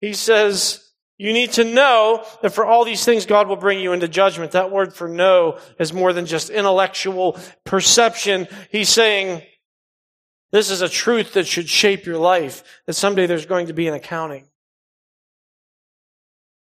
he 0.00 0.12
says, 0.12 0.80
you 1.18 1.32
need 1.32 1.52
to 1.52 1.64
know 1.64 2.26
that 2.42 2.50
for 2.50 2.64
all 2.64 2.84
these 2.84 3.04
things, 3.04 3.26
God 3.26 3.48
will 3.48 3.56
bring 3.56 3.78
you 3.78 3.92
into 3.92 4.08
judgment. 4.08 4.52
That 4.52 4.72
word 4.72 4.92
for 4.92 5.08
know 5.08 5.58
is 5.78 5.92
more 5.92 6.12
than 6.12 6.26
just 6.26 6.50
intellectual 6.50 7.38
perception. 7.64 8.48
He's 8.70 8.88
saying 8.88 9.42
This 10.54 10.70
is 10.70 10.82
a 10.82 10.88
truth 10.88 11.32
that 11.32 11.48
should 11.48 11.68
shape 11.68 12.06
your 12.06 12.16
life, 12.16 12.62
that 12.86 12.92
someday 12.92 13.26
there's 13.26 13.44
going 13.44 13.66
to 13.66 13.72
be 13.72 13.88
an 13.88 13.94
accounting. 13.94 14.46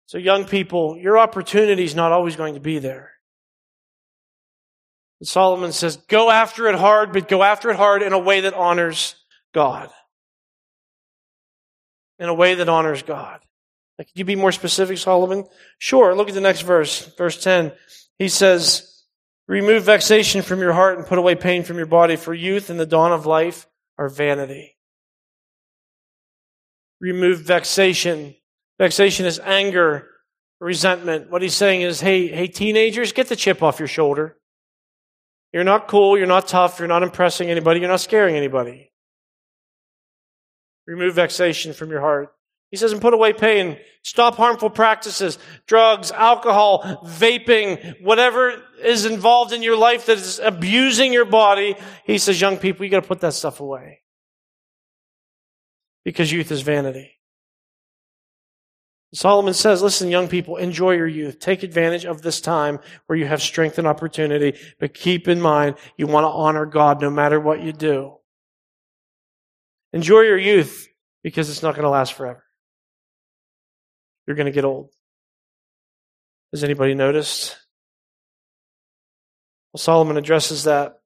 So 0.06 0.18
young 0.18 0.44
people, 0.44 0.98
your 0.98 1.18
opportunity 1.18 1.86
is 1.86 1.96
not 1.96 2.12
always 2.12 2.36
going 2.36 2.56
to 2.56 2.60
be 2.60 2.80
there. 2.80 3.14
Solomon 5.28 5.74
says, 5.74 5.98
go 6.08 6.32
after 6.32 6.68
it 6.68 6.76
hard, 6.76 7.12
but 7.12 7.28
go 7.28 7.44
after 7.44 7.70
it 7.70 7.76
hard 7.76 8.02
in 8.02 8.14
a 8.14 8.20
way 8.20 8.42
that 8.42 8.54
honors 8.54 9.16
God. 9.54 9.90
In 12.20 12.30
a 12.30 12.34
way 12.34 12.56
that 12.56 12.70
honors 12.70 13.04
God. 13.04 13.42
Like, 13.98 14.08
could 14.08 14.18
you 14.18 14.26
be 14.26 14.38
more 14.38 14.54
specific, 14.54 14.98
Solomon? 14.98 15.46
Sure. 15.78 16.16
Look 16.16 16.30
at 16.30 16.36
the 16.36 16.42
next 16.42 16.62
verse, 16.62 17.06
verse 17.18 17.42
10. 17.44 17.74
He 18.18 18.30
says, 18.30 19.04
Remove 19.50 19.84
vexation 19.84 20.42
from 20.42 20.60
your 20.60 20.74
heart 20.74 20.98
and 20.98 21.08
put 21.08 21.18
away 21.18 21.36
pain 21.36 21.64
from 21.64 21.78
your 21.78 21.86
body, 21.86 22.16
for 22.16 22.34
youth 22.34 22.70
and 22.70 22.80
the 22.80 22.86
dawn 22.86 23.12
of 23.12 23.26
life 23.26 23.68
are 23.98 24.08
vanity. 24.08 24.78
Remove 27.02 27.42
vexation. 27.42 28.36
Vexation 28.78 29.26
is 29.26 29.40
anger, 29.40 30.08
resentment. 30.62 31.30
What 31.30 31.42
he's 31.42 31.56
saying 31.56 31.82
is, 31.82 32.00
hey, 32.00 32.28
hey, 32.28 32.48
teenagers, 32.48 33.12
get 33.12 33.28
the 33.28 33.36
chip 33.36 33.62
off 33.62 33.80
your 33.80 33.88
shoulder. 33.88 34.38
You're 35.52 35.64
not 35.64 35.88
cool, 35.88 36.18
you're 36.18 36.28
not 36.28 36.48
tough, 36.48 36.80
you're 36.80 36.88
not 36.88 37.04
impressing 37.04 37.50
anybody, 37.50 37.80
you're 37.80 37.90
not 37.90 38.02
scaring 38.02 38.36
anybody. 38.36 38.92
Remove 40.86 41.16
vexation 41.16 41.74
from 41.74 41.90
your 41.90 42.02
heart. 42.02 42.34
He 42.72 42.78
says, 42.78 42.92
and 42.92 43.02
put 43.02 43.14
away 43.16 43.34
pain. 43.34 43.78
Stop 44.04 44.36
harmful 44.36 44.70
practices, 44.70 45.40
drugs, 45.66 46.12
alcohol, 46.12 46.84
vaping, 47.04 48.02
whatever 48.02 48.64
is 48.84 49.06
involved 49.06 49.54
in 49.54 49.64
your 49.64 49.76
life 49.76 50.06
that 50.06 50.18
is 50.18 50.40
abusing 50.40 51.12
your 51.12 51.26
body. 51.26 51.76
He 52.06 52.18
says, 52.18 52.40
young 52.40 52.58
people, 52.58 52.86
you 52.86 52.92
got 52.92 53.02
to 53.02 53.08
put 53.08 53.22
that 53.22 53.34
stuff 53.34 53.60
away. 53.60 54.02
Because 56.06 56.32
youth 56.32 56.52
is 56.52 56.62
vanity. 56.62 57.19
Solomon 59.14 59.56
says, 59.56 59.82
listen, 59.82 60.10
young 60.10 60.28
people, 60.28 60.58
enjoy 60.58 60.92
your 60.92 61.08
youth. 61.08 61.40
Take 61.40 61.64
advantage 61.64 62.06
of 62.06 62.22
this 62.22 62.42
time 62.42 62.80
where 63.08 63.18
you 63.18 63.26
have 63.26 63.42
strength 63.42 63.80
and 63.80 63.88
opportunity, 63.88 64.58
but 64.80 64.94
keep 64.94 65.28
in 65.28 65.42
mind, 65.42 65.76
you 65.98 66.06
want 66.06 66.26
to 66.26 66.30
honor 66.30 66.66
God 66.68 67.02
no 67.02 67.10
matter 67.10 67.40
what 67.40 67.62
you 67.62 67.74
do. 67.74 68.18
Enjoy 69.94 70.22
your 70.22 70.38
youth 70.38 70.88
because 71.24 71.50
it's 71.50 71.64
not 71.64 71.74
going 71.74 71.84
to 71.84 71.90
last 71.90 72.14
forever 72.14 72.44
you're 74.30 74.36
going 74.36 74.46
to 74.46 74.52
get 74.52 74.64
old. 74.64 74.92
Has 76.54 76.64
anybody 76.64 76.94
noticed? 76.94 77.58
Well, 79.74 79.80
Solomon 79.80 80.18
addresses 80.18 80.66
that 80.66 81.00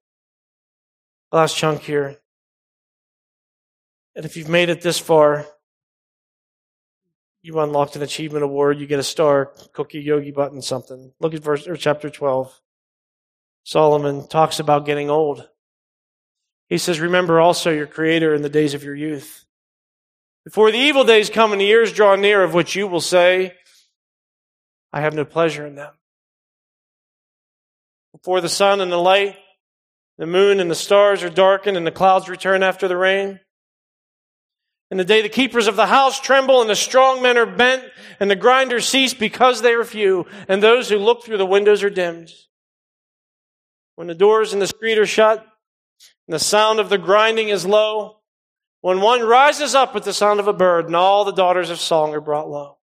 last 1.32 1.56
chunk 1.56 1.80
here. 1.80 2.18
And 4.14 4.26
if 4.26 4.36
you've 4.36 4.50
made 4.50 4.68
it 4.68 4.82
this 4.82 4.98
far, 4.98 5.46
you 7.44 7.60
unlocked 7.60 7.94
an 7.94 8.02
achievement 8.02 8.42
award, 8.42 8.78
you 8.78 8.86
get 8.86 8.98
a 8.98 9.04
star, 9.04 9.52
cookie, 9.72 10.00
yogi 10.00 10.30
button, 10.30 10.62
something. 10.62 11.12
Look 11.20 11.34
at 11.34 11.42
verse 11.42 11.68
or 11.68 11.76
chapter 11.76 12.10
12. 12.10 12.60
Solomon 13.64 14.26
talks 14.26 14.58
about 14.58 14.86
getting 14.86 15.10
old. 15.10 15.48
He 16.68 16.78
says, 16.78 17.00
Remember 17.00 17.40
also 17.40 17.70
your 17.70 17.86
Creator 17.86 18.34
in 18.34 18.42
the 18.42 18.48
days 18.48 18.74
of 18.74 18.82
your 18.82 18.94
youth 18.94 19.44
before 20.44 20.70
the 20.70 20.78
evil 20.78 21.04
days 21.04 21.30
come 21.30 21.52
and 21.52 21.60
the 21.60 21.64
years 21.66 21.92
draw 21.92 22.16
near, 22.16 22.42
of 22.42 22.52
which 22.52 22.76
you 22.76 22.86
will 22.86 23.00
say, 23.00 23.54
I 24.92 25.00
have 25.00 25.14
no 25.14 25.24
pleasure 25.24 25.66
in 25.66 25.74
them. 25.74 25.94
Before 28.12 28.40
the 28.40 28.48
sun 28.48 28.80
and 28.80 28.92
the 28.92 28.98
light, 28.98 29.36
the 30.18 30.26
moon 30.26 30.60
and 30.60 30.70
the 30.70 30.74
stars 30.74 31.22
are 31.22 31.30
darkened 31.30 31.76
and 31.76 31.86
the 31.86 31.90
clouds 31.90 32.28
return 32.28 32.62
after 32.62 32.86
the 32.86 32.96
rain. 32.96 33.40
In 34.90 34.98
the 34.98 35.04
day 35.04 35.22
the 35.22 35.28
keepers 35.28 35.66
of 35.66 35.76
the 35.76 35.86
house 35.86 36.20
tremble 36.20 36.60
and 36.60 36.70
the 36.70 36.76
strong 36.76 37.22
men 37.22 37.38
are 37.38 37.46
bent 37.46 37.84
and 38.20 38.30
the 38.30 38.36
grinders 38.36 38.86
cease 38.86 39.14
because 39.14 39.62
they 39.62 39.72
are 39.72 39.84
few 39.84 40.26
and 40.48 40.62
those 40.62 40.88
who 40.88 40.98
look 40.98 41.24
through 41.24 41.38
the 41.38 41.46
windows 41.46 41.82
are 41.82 41.90
dimmed. 41.90 42.30
When 43.96 44.06
the 44.06 44.14
doors 44.14 44.52
in 44.52 44.58
the 44.58 44.66
street 44.66 44.98
are 44.98 45.06
shut 45.06 45.38
and 46.26 46.34
the 46.34 46.38
sound 46.38 46.80
of 46.80 46.88
the 46.88 46.98
grinding 46.98 47.48
is 47.48 47.64
low, 47.66 48.18
when 48.84 49.00
one 49.00 49.22
rises 49.22 49.74
up 49.74 49.96
at 49.96 50.02
the 50.02 50.12
sound 50.12 50.40
of 50.40 50.46
a 50.46 50.52
bird, 50.52 50.84
and 50.84 50.94
all 50.94 51.24
the 51.24 51.32
daughters 51.32 51.70
of 51.70 51.80
song 51.80 52.12
are 52.12 52.20
brought 52.20 52.50
low. 52.50 52.76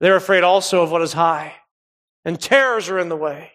They're 0.00 0.16
afraid 0.16 0.42
also 0.42 0.82
of 0.82 0.90
what 0.90 1.02
is 1.02 1.12
high, 1.12 1.54
and 2.24 2.40
terrors 2.40 2.88
are 2.88 2.98
in 2.98 3.10
the 3.10 3.16
way. 3.16 3.52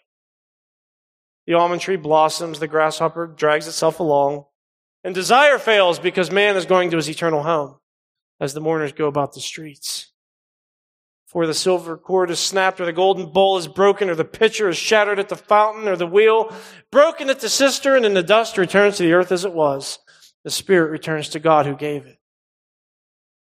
The 1.47 1.56
almond 1.56 1.82
tree 1.82 1.95
blossoms, 1.95 2.60
the 2.60 2.67
grasshopper 2.67 3.25
drags 3.25 3.67
itself 3.67 3.99
along, 3.99 4.45
and 5.03 5.15
desire 5.15 5.57
fails 5.57 5.99
because 5.99 6.31
man 6.31 6.55
is 6.55 6.65
going 6.65 6.91
to 6.91 6.97
his 6.97 7.09
eternal 7.09 7.43
home 7.43 7.77
as 8.39 8.53
the 8.53 8.61
mourners 8.61 8.91
go 8.91 9.07
about 9.07 9.33
the 9.33 9.41
streets. 9.41 10.11
For 11.27 11.47
the 11.47 11.53
silver 11.53 11.95
cord 11.95 12.29
is 12.29 12.39
snapped, 12.39 12.81
or 12.81 12.85
the 12.85 12.91
golden 12.91 13.31
bowl 13.31 13.57
is 13.57 13.67
broken, 13.67 14.09
or 14.09 14.15
the 14.15 14.25
pitcher 14.25 14.67
is 14.67 14.77
shattered 14.77 15.17
at 15.17 15.29
the 15.29 15.37
fountain, 15.37 15.87
or 15.87 15.95
the 15.95 16.05
wheel 16.05 16.53
broken 16.91 17.29
at 17.29 17.39
the 17.39 17.47
cistern, 17.47 18.03
and 18.03 18.15
the 18.15 18.21
dust 18.21 18.57
returns 18.57 18.97
to 18.97 19.03
the 19.03 19.13
earth 19.13 19.31
as 19.31 19.45
it 19.45 19.53
was 19.53 19.99
the 20.43 20.49
spirit 20.49 20.89
returns 20.89 21.29
to 21.29 21.39
God 21.39 21.65
who 21.65 21.75
gave 21.75 22.05
it. 22.05 22.17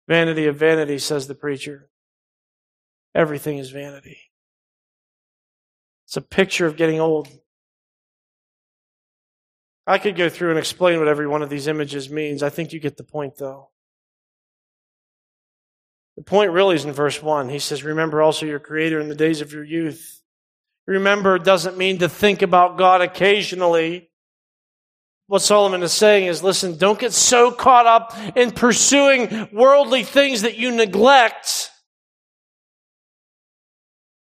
Vanity 0.07 0.47
of 0.47 0.55
vanity, 0.55 0.97
says 0.97 1.27
the 1.27 1.35
preacher. 1.35 1.89
Everything 3.13 3.59
is 3.59 3.69
vanity. 3.69 4.17
It's 6.07 6.17
a 6.17 6.21
picture 6.21 6.65
of 6.65 6.77
getting 6.77 6.99
old. 6.99 7.27
I 9.89 9.97
could 9.97 10.15
go 10.15 10.29
through 10.29 10.51
and 10.51 10.59
explain 10.59 10.99
what 10.99 11.07
every 11.07 11.27
one 11.27 11.41
of 11.41 11.49
these 11.49 11.67
images 11.67 12.11
means. 12.11 12.43
I 12.43 12.49
think 12.49 12.71
you 12.71 12.79
get 12.79 12.97
the 12.97 13.03
point, 13.03 13.37
though. 13.37 13.69
The 16.15 16.23
point 16.23 16.51
really 16.51 16.75
is 16.75 16.85
in 16.85 16.91
verse 16.91 17.23
1. 17.23 17.49
He 17.49 17.57
says, 17.57 17.83
Remember 17.83 18.21
also 18.21 18.45
your 18.45 18.59
Creator 18.59 18.99
in 18.99 19.09
the 19.09 19.15
days 19.15 19.41
of 19.41 19.51
your 19.51 19.63
youth. 19.63 20.21
Remember 20.85 21.39
doesn't 21.39 21.75
mean 21.75 21.97
to 21.99 22.07
think 22.07 22.43
about 22.43 22.77
God 22.77 23.01
occasionally 23.01 24.09
what 25.25 25.41
Solomon 25.43 25.83
is 25.83 25.93
saying 25.93 26.25
is 26.25 26.43
listen, 26.43 26.77
don't 26.77 26.99
get 26.99 27.13
so 27.13 27.51
caught 27.51 27.85
up 27.85 28.15
in 28.35 28.51
pursuing 28.51 29.49
worldly 29.51 30.03
things 30.03 30.41
that 30.41 30.57
you 30.57 30.71
neglect 30.71 31.71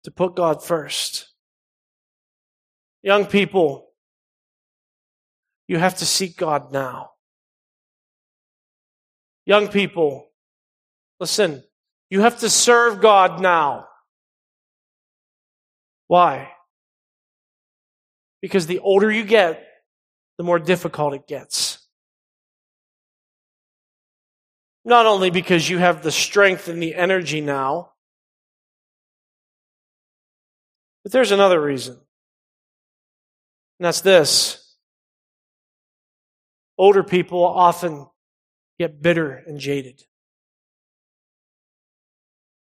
to 0.03 0.11
put 0.11 0.35
God 0.35 0.63
first. 0.63 1.29
Young 3.01 3.25
people, 3.25 3.88
you 5.69 5.77
have 5.77 5.97
to 5.97 6.05
seek 6.05 6.35
God 6.35 6.71
now. 6.73 7.11
Young 9.45 9.67
people, 9.67 10.27
listen, 11.19 11.63
you 12.09 12.21
have 12.21 12.39
to 12.39 12.49
serve 12.49 13.01
God 13.01 13.39
now. 13.39 13.87
Why? 16.07 16.49
Because 18.41 18.65
the 18.65 18.79
older 18.79 19.11
you 19.11 19.23
get, 19.23 19.63
the 20.39 20.43
more 20.43 20.57
difficult 20.57 21.13
it 21.13 21.27
gets. 21.27 21.77
Not 24.83 25.05
only 25.05 25.29
because 25.29 25.69
you 25.69 25.77
have 25.77 26.01
the 26.01 26.11
strength 26.11 26.67
and 26.67 26.81
the 26.81 26.95
energy 26.95 27.41
now, 27.41 27.91
but 31.03 31.11
there's 31.11 31.31
another 31.31 31.61
reason. 31.61 31.93
And 31.93 33.85
that's 33.85 34.01
this. 34.01 34.58
Older 36.79 37.03
people 37.03 37.43
often 37.43 38.07
get 38.79 39.01
bitter 39.01 39.43
and 39.45 39.59
jaded. 39.59 40.01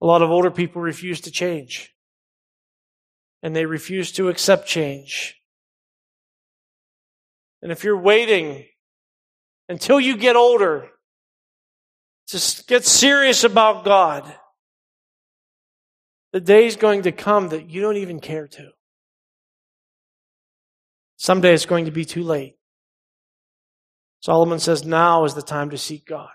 A 0.02 0.06
lot 0.06 0.22
of 0.22 0.30
older 0.30 0.50
people 0.50 0.82
refuse 0.82 1.20
to 1.20 1.30
change. 1.30 1.94
And 3.44 3.54
they 3.54 3.64
refuse 3.64 4.10
to 4.12 4.28
accept 4.28 4.66
change. 4.66 5.36
And 7.62 7.70
if 7.70 7.84
you're 7.84 7.96
waiting 7.96 8.66
until 9.68 10.00
you 10.00 10.16
get 10.16 10.34
older 10.34 10.88
to 12.26 12.64
get 12.66 12.84
serious 12.84 13.44
about 13.44 13.84
God, 13.84 14.34
the 16.32 16.40
day's 16.40 16.74
going 16.74 17.02
to 17.02 17.12
come 17.12 17.50
that 17.50 17.70
you 17.70 17.80
don't 17.80 17.96
even 17.96 18.18
care 18.18 18.48
to. 18.48 18.70
Someday 21.16 21.54
it's 21.54 21.66
going 21.66 21.84
to 21.84 21.92
be 21.92 22.04
too 22.04 22.24
late. 22.24 22.57
Solomon 24.20 24.58
says 24.58 24.84
now 24.84 25.24
is 25.24 25.34
the 25.34 25.42
time 25.42 25.70
to 25.70 25.78
seek 25.78 26.06
God. 26.06 26.30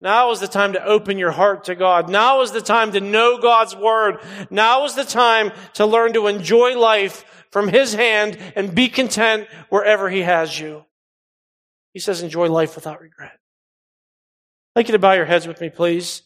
Now 0.00 0.30
is 0.30 0.40
the 0.40 0.48
time 0.48 0.72
to 0.72 0.84
open 0.84 1.18
your 1.18 1.30
heart 1.30 1.64
to 1.64 1.74
God. 1.74 2.08
Now 2.08 2.40
is 2.40 2.52
the 2.52 2.62
time 2.62 2.92
to 2.92 3.00
know 3.00 3.38
God's 3.38 3.76
word. 3.76 4.20
Now 4.48 4.84
is 4.86 4.94
the 4.94 5.04
time 5.04 5.52
to 5.74 5.84
learn 5.84 6.14
to 6.14 6.26
enjoy 6.26 6.78
life 6.78 7.44
from 7.50 7.68
His 7.68 7.92
hand 7.92 8.38
and 8.56 8.74
be 8.74 8.88
content 8.88 9.46
wherever 9.68 10.08
He 10.08 10.22
has 10.22 10.58
you. 10.58 10.84
He 11.92 12.00
says, 12.00 12.22
enjoy 12.22 12.48
life 12.48 12.76
without 12.76 13.00
regret. 13.00 13.32
I'd 13.32 14.78
like 14.80 14.88
you 14.88 14.92
to 14.92 14.98
bow 14.98 15.12
your 15.12 15.26
heads 15.26 15.46
with 15.46 15.60
me, 15.60 15.68
please. 15.68 16.22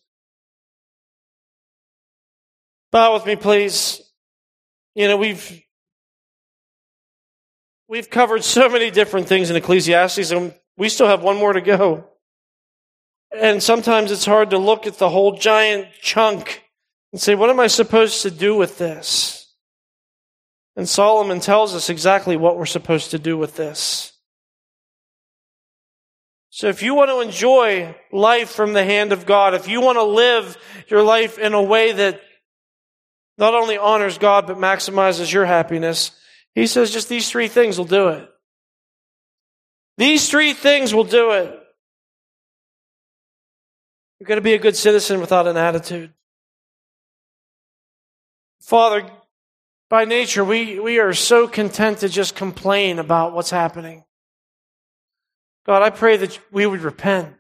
Bow 2.93 3.15
with 3.15 3.27
me, 3.27 3.35
please. 3.35 4.01
You 4.95 5.09
know, 5.09 5.17
we've 5.17 5.64
we've 7.89 8.11
covered 8.11 8.45
so 8.45 8.69
many 8.69 8.91
different 8.91 9.29
things 9.29 9.51
in 9.51 9.57
Ecclesiastes, 9.57 10.31
and 10.31 10.55
We 10.77 10.89
still 10.89 11.07
have 11.07 11.23
one 11.23 11.37
more 11.37 11.53
to 11.53 11.61
go. 11.61 12.09
And 13.37 13.63
sometimes 13.63 14.11
it's 14.11 14.25
hard 14.25 14.51
to 14.51 14.59
look 14.59 14.87
at 14.87 14.99
the 14.99 15.09
whole 15.09 15.37
giant 15.37 15.89
chunk 16.01 16.63
and 17.13 17.21
say, 17.21 17.35
what 17.35 17.51
am 17.51 17.61
I 17.61 17.67
supposed 17.67 18.23
to 18.23 18.31
do 18.31 18.57
with 18.57 18.79
this? 18.79 19.53
And 20.77 20.89
Solomon 20.89 21.41
tells 21.41 21.75
us 21.75 21.91
exactly 21.91 22.37
what 22.37 22.57
we're 22.57 22.67
supposed 22.67 23.13
to 23.13 23.19
do 23.19 23.37
with 23.39 23.57
this. 23.57 24.13
So 26.51 26.69
if 26.69 26.83
you 26.83 26.95
want 26.95 27.11
to 27.11 27.21
enjoy 27.21 27.97
life 28.13 28.51
from 28.51 28.73
the 28.73 28.85
hand 28.85 29.13
of 29.13 29.27
God, 29.27 29.55
if 29.55 29.69
you 29.69 29.81
want 29.81 29.97
to 29.97 30.05
live 30.05 30.57
your 30.89 31.03
life 31.03 31.39
in 31.39 31.55
a 31.55 31.63
way 31.63 31.93
that 31.93 32.21
not 33.37 33.55
only 33.55 33.77
honors 33.77 34.19
God, 34.19 34.47
but 34.47 34.57
maximizes 34.57 35.33
your 35.33 35.45
happiness, 35.45 36.13
he 36.55 36.67
says 36.67 36.91
just 36.91 37.09
these 37.09 37.29
three 37.29 37.49
things 37.49 37.79
will 37.79 37.85
do 37.85 38.09
it. 38.09 38.29
These 39.97 40.29
three 40.29 40.53
things 40.53 40.95
will 40.95 41.05
do 41.05 41.33
it. 41.33 41.61
You've 44.19 44.29
got 44.29 44.37
to 44.37 44.41
be 44.41 44.55
a 44.55 44.59
good 44.59 44.77
citizen 44.77 45.21
without 45.21 45.47
an 45.47 45.57
attitude. 45.57 46.13
Father, 48.61 49.09
by 49.91 50.05
nature, 50.05 50.45
we, 50.45 50.81
we 50.81 50.99
are 50.99 51.13
so 51.13 51.47
content 51.47 51.99
to 51.99 52.09
just 52.09 52.35
complain 52.35 52.99
about 52.99 53.35
what's 53.35 53.51
happening. 53.51 54.05
God, 55.67 55.83
I 55.83 55.91
pray 55.91 56.17
that 56.17 56.39
we 56.51 56.67
would 56.67 56.81
repent 56.81 57.35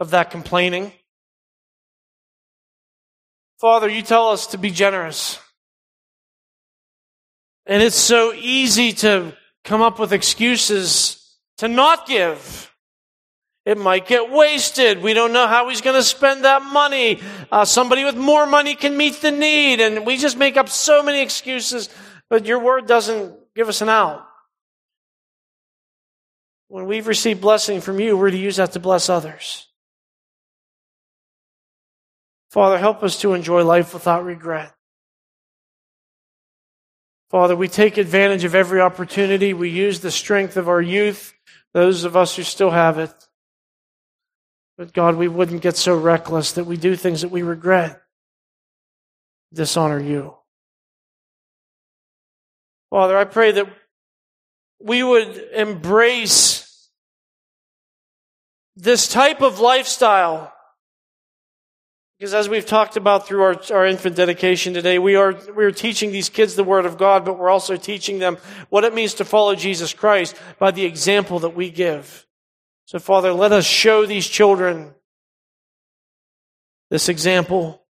of 0.00 0.10
that 0.10 0.30
complaining. 0.30 0.92
Father, 3.60 3.88
you 3.88 4.02
tell 4.02 4.30
us 4.30 4.48
to 4.48 4.58
be 4.58 4.70
generous. 4.70 5.38
And 7.66 7.82
it's 7.82 7.96
so 7.96 8.32
easy 8.32 8.92
to 8.92 9.36
come 9.64 9.82
up 9.82 9.98
with 9.98 10.12
excuses 10.12 11.36
to 11.58 11.68
not 11.68 12.06
give. 12.06 12.72
It 13.64 13.78
might 13.78 14.08
get 14.08 14.30
wasted. 14.30 15.02
We 15.02 15.14
don't 15.14 15.32
know 15.32 15.46
how 15.46 15.68
he's 15.68 15.80
going 15.80 15.96
to 15.96 16.02
spend 16.02 16.44
that 16.44 16.62
money. 16.62 17.20
Uh, 17.50 17.64
somebody 17.64 18.04
with 18.04 18.16
more 18.16 18.44
money 18.46 18.74
can 18.74 18.96
meet 18.96 19.20
the 19.20 19.30
need. 19.30 19.80
And 19.80 20.04
we 20.04 20.16
just 20.16 20.36
make 20.36 20.56
up 20.56 20.68
so 20.68 21.02
many 21.02 21.20
excuses, 21.20 21.88
but 22.28 22.46
your 22.46 22.58
word 22.58 22.86
doesn't 22.86 23.36
give 23.54 23.68
us 23.68 23.80
an 23.80 23.88
out. 23.88 24.26
When 26.66 26.86
we've 26.86 27.06
received 27.06 27.40
blessing 27.40 27.80
from 27.80 28.00
you, 28.00 28.16
we're 28.16 28.30
to 28.30 28.36
use 28.36 28.56
that 28.56 28.72
to 28.72 28.80
bless 28.80 29.08
others. 29.08 29.68
Father, 32.50 32.78
help 32.78 33.02
us 33.02 33.20
to 33.20 33.34
enjoy 33.34 33.62
life 33.62 33.94
without 33.94 34.24
regret. 34.24 34.74
Father, 37.32 37.56
we 37.56 37.66
take 37.66 37.96
advantage 37.96 38.44
of 38.44 38.54
every 38.54 38.82
opportunity. 38.82 39.54
We 39.54 39.70
use 39.70 40.00
the 40.00 40.10
strength 40.10 40.58
of 40.58 40.68
our 40.68 40.82
youth, 40.82 41.32
those 41.72 42.04
of 42.04 42.14
us 42.14 42.36
who 42.36 42.42
still 42.42 42.70
have 42.70 42.98
it. 42.98 43.14
But 44.76 44.92
God, 44.92 45.16
we 45.16 45.28
wouldn't 45.28 45.62
get 45.62 45.78
so 45.78 45.96
reckless 45.96 46.52
that 46.52 46.64
we 46.64 46.76
do 46.76 46.94
things 46.94 47.22
that 47.22 47.30
we 47.30 47.40
regret, 47.40 48.02
dishonor 49.50 49.98
you. 49.98 50.34
Father, 52.90 53.16
I 53.16 53.24
pray 53.24 53.52
that 53.52 53.66
we 54.78 55.02
would 55.02 55.34
embrace 55.54 56.90
this 58.76 59.08
type 59.08 59.40
of 59.40 59.58
lifestyle. 59.58 60.52
Because 62.22 62.34
as 62.34 62.48
we've 62.48 62.64
talked 62.64 62.96
about 62.96 63.26
through 63.26 63.42
our, 63.42 63.60
our 63.72 63.84
infant 63.84 64.14
dedication 64.14 64.74
today, 64.74 65.00
we 65.00 65.16
are, 65.16 65.34
we 65.56 65.64
are 65.64 65.72
teaching 65.72 66.12
these 66.12 66.28
kids 66.28 66.54
the 66.54 66.62
Word 66.62 66.86
of 66.86 66.96
God, 66.96 67.24
but 67.24 67.36
we're 67.36 67.50
also 67.50 67.74
teaching 67.74 68.20
them 68.20 68.36
what 68.68 68.84
it 68.84 68.94
means 68.94 69.14
to 69.14 69.24
follow 69.24 69.56
Jesus 69.56 69.92
Christ 69.92 70.36
by 70.60 70.70
the 70.70 70.84
example 70.84 71.40
that 71.40 71.56
we 71.56 71.68
give. 71.68 72.24
So 72.84 73.00
Father, 73.00 73.32
let 73.32 73.50
us 73.50 73.64
show 73.64 74.06
these 74.06 74.28
children 74.28 74.94
this 76.90 77.08
example 77.08 77.82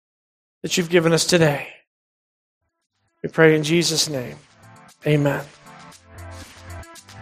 that 0.63 0.79
you've 0.79 0.89
given 0.89 1.13
us 1.13 1.27
today. 1.27 1.69
We 3.23 3.29
pray 3.29 3.55
in 3.55 3.63
Jesus' 3.63 4.09
name. 4.09 4.39
Amen. 5.07 5.45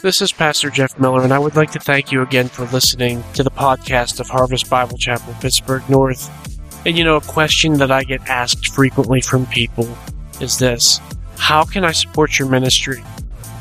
This 0.00 0.22
is 0.22 0.30
Pastor 0.30 0.70
Jeff 0.70 0.96
Miller, 0.96 1.24
and 1.24 1.32
I 1.32 1.40
would 1.40 1.56
like 1.56 1.72
to 1.72 1.80
thank 1.80 2.12
you 2.12 2.22
again 2.22 2.48
for 2.48 2.66
listening 2.66 3.24
to 3.34 3.42
the 3.42 3.50
podcast 3.50 4.20
of 4.20 4.28
Harvest 4.28 4.70
Bible 4.70 4.96
Chapel, 4.96 5.34
Pittsburgh 5.40 5.82
North. 5.90 6.59
And 6.86 6.96
you 6.96 7.04
know, 7.04 7.16
a 7.16 7.20
question 7.20 7.74
that 7.74 7.90
I 7.90 8.04
get 8.04 8.26
asked 8.28 8.68
frequently 8.68 9.20
from 9.20 9.44
people 9.46 9.88
is 10.40 10.58
this 10.58 11.00
How 11.36 11.64
can 11.64 11.84
I 11.84 11.92
support 11.92 12.38
your 12.38 12.48
ministry? 12.48 13.02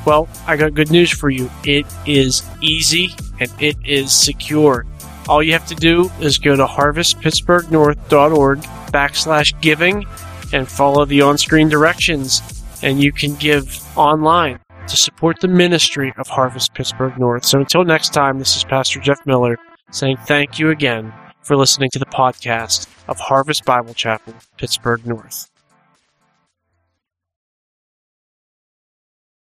Well, 0.06 0.30
I 0.48 0.56
got 0.56 0.74
good 0.74 0.92
news 0.92 1.12
for 1.12 1.30
you. 1.30 1.52
It 1.66 1.86
is 2.06 2.44
easy 2.62 3.10
and 3.40 3.52
it 3.60 3.76
is 3.86 4.14
secure. 4.14 4.86
All 5.28 5.44
you 5.44 5.52
have 5.52 5.68
to 5.68 5.76
do 5.76 6.10
is 6.20 6.38
go 6.38 6.56
to 6.56 6.66
harvestpittsburghnorth.org 6.66 8.60
backslash 8.92 9.62
giving 9.62 10.06
and 10.52 10.68
follow 10.68 11.06
the 11.06 11.22
on 11.22 11.38
screen 11.38 11.70
directions, 11.70 12.64
and 12.82 13.04
you 13.04 13.12
can 13.12 13.36
give 13.36 13.86
online 13.96 14.60
to 14.88 14.98
support 14.98 15.40
the 15.40 15.48
ministry 15.48 16.12
of 16.18 16.28
Harvest 16.28 16.74
Pittsburgh 16.74 17.16
North. 17.20 17.46
So 17.46 17.60
until 17.60 17.84
next 17.84 18.12
time, 18.12 18.40
this 18.40 18.58
is 18.58 18.64
Pastor 18.64 19.00
Jeff 19.00 19.24
Miller 19.28 19.60
saying 19.92 20.18
thank 20.26 20.58
you 20.58 20.72
again 20.72 21.14
for 21.50 21.58
listening 21.58 21.90
to 21.90 21.98
the 21.98 22.06
podcast 22.06 22.88
of 23.08 23.20
Harvest 23.20 23.66
Bible 23.66 23.96
Chapel, 23.96 24.36
Pittsburgh 24.58 25.04
North. 25.04 25.50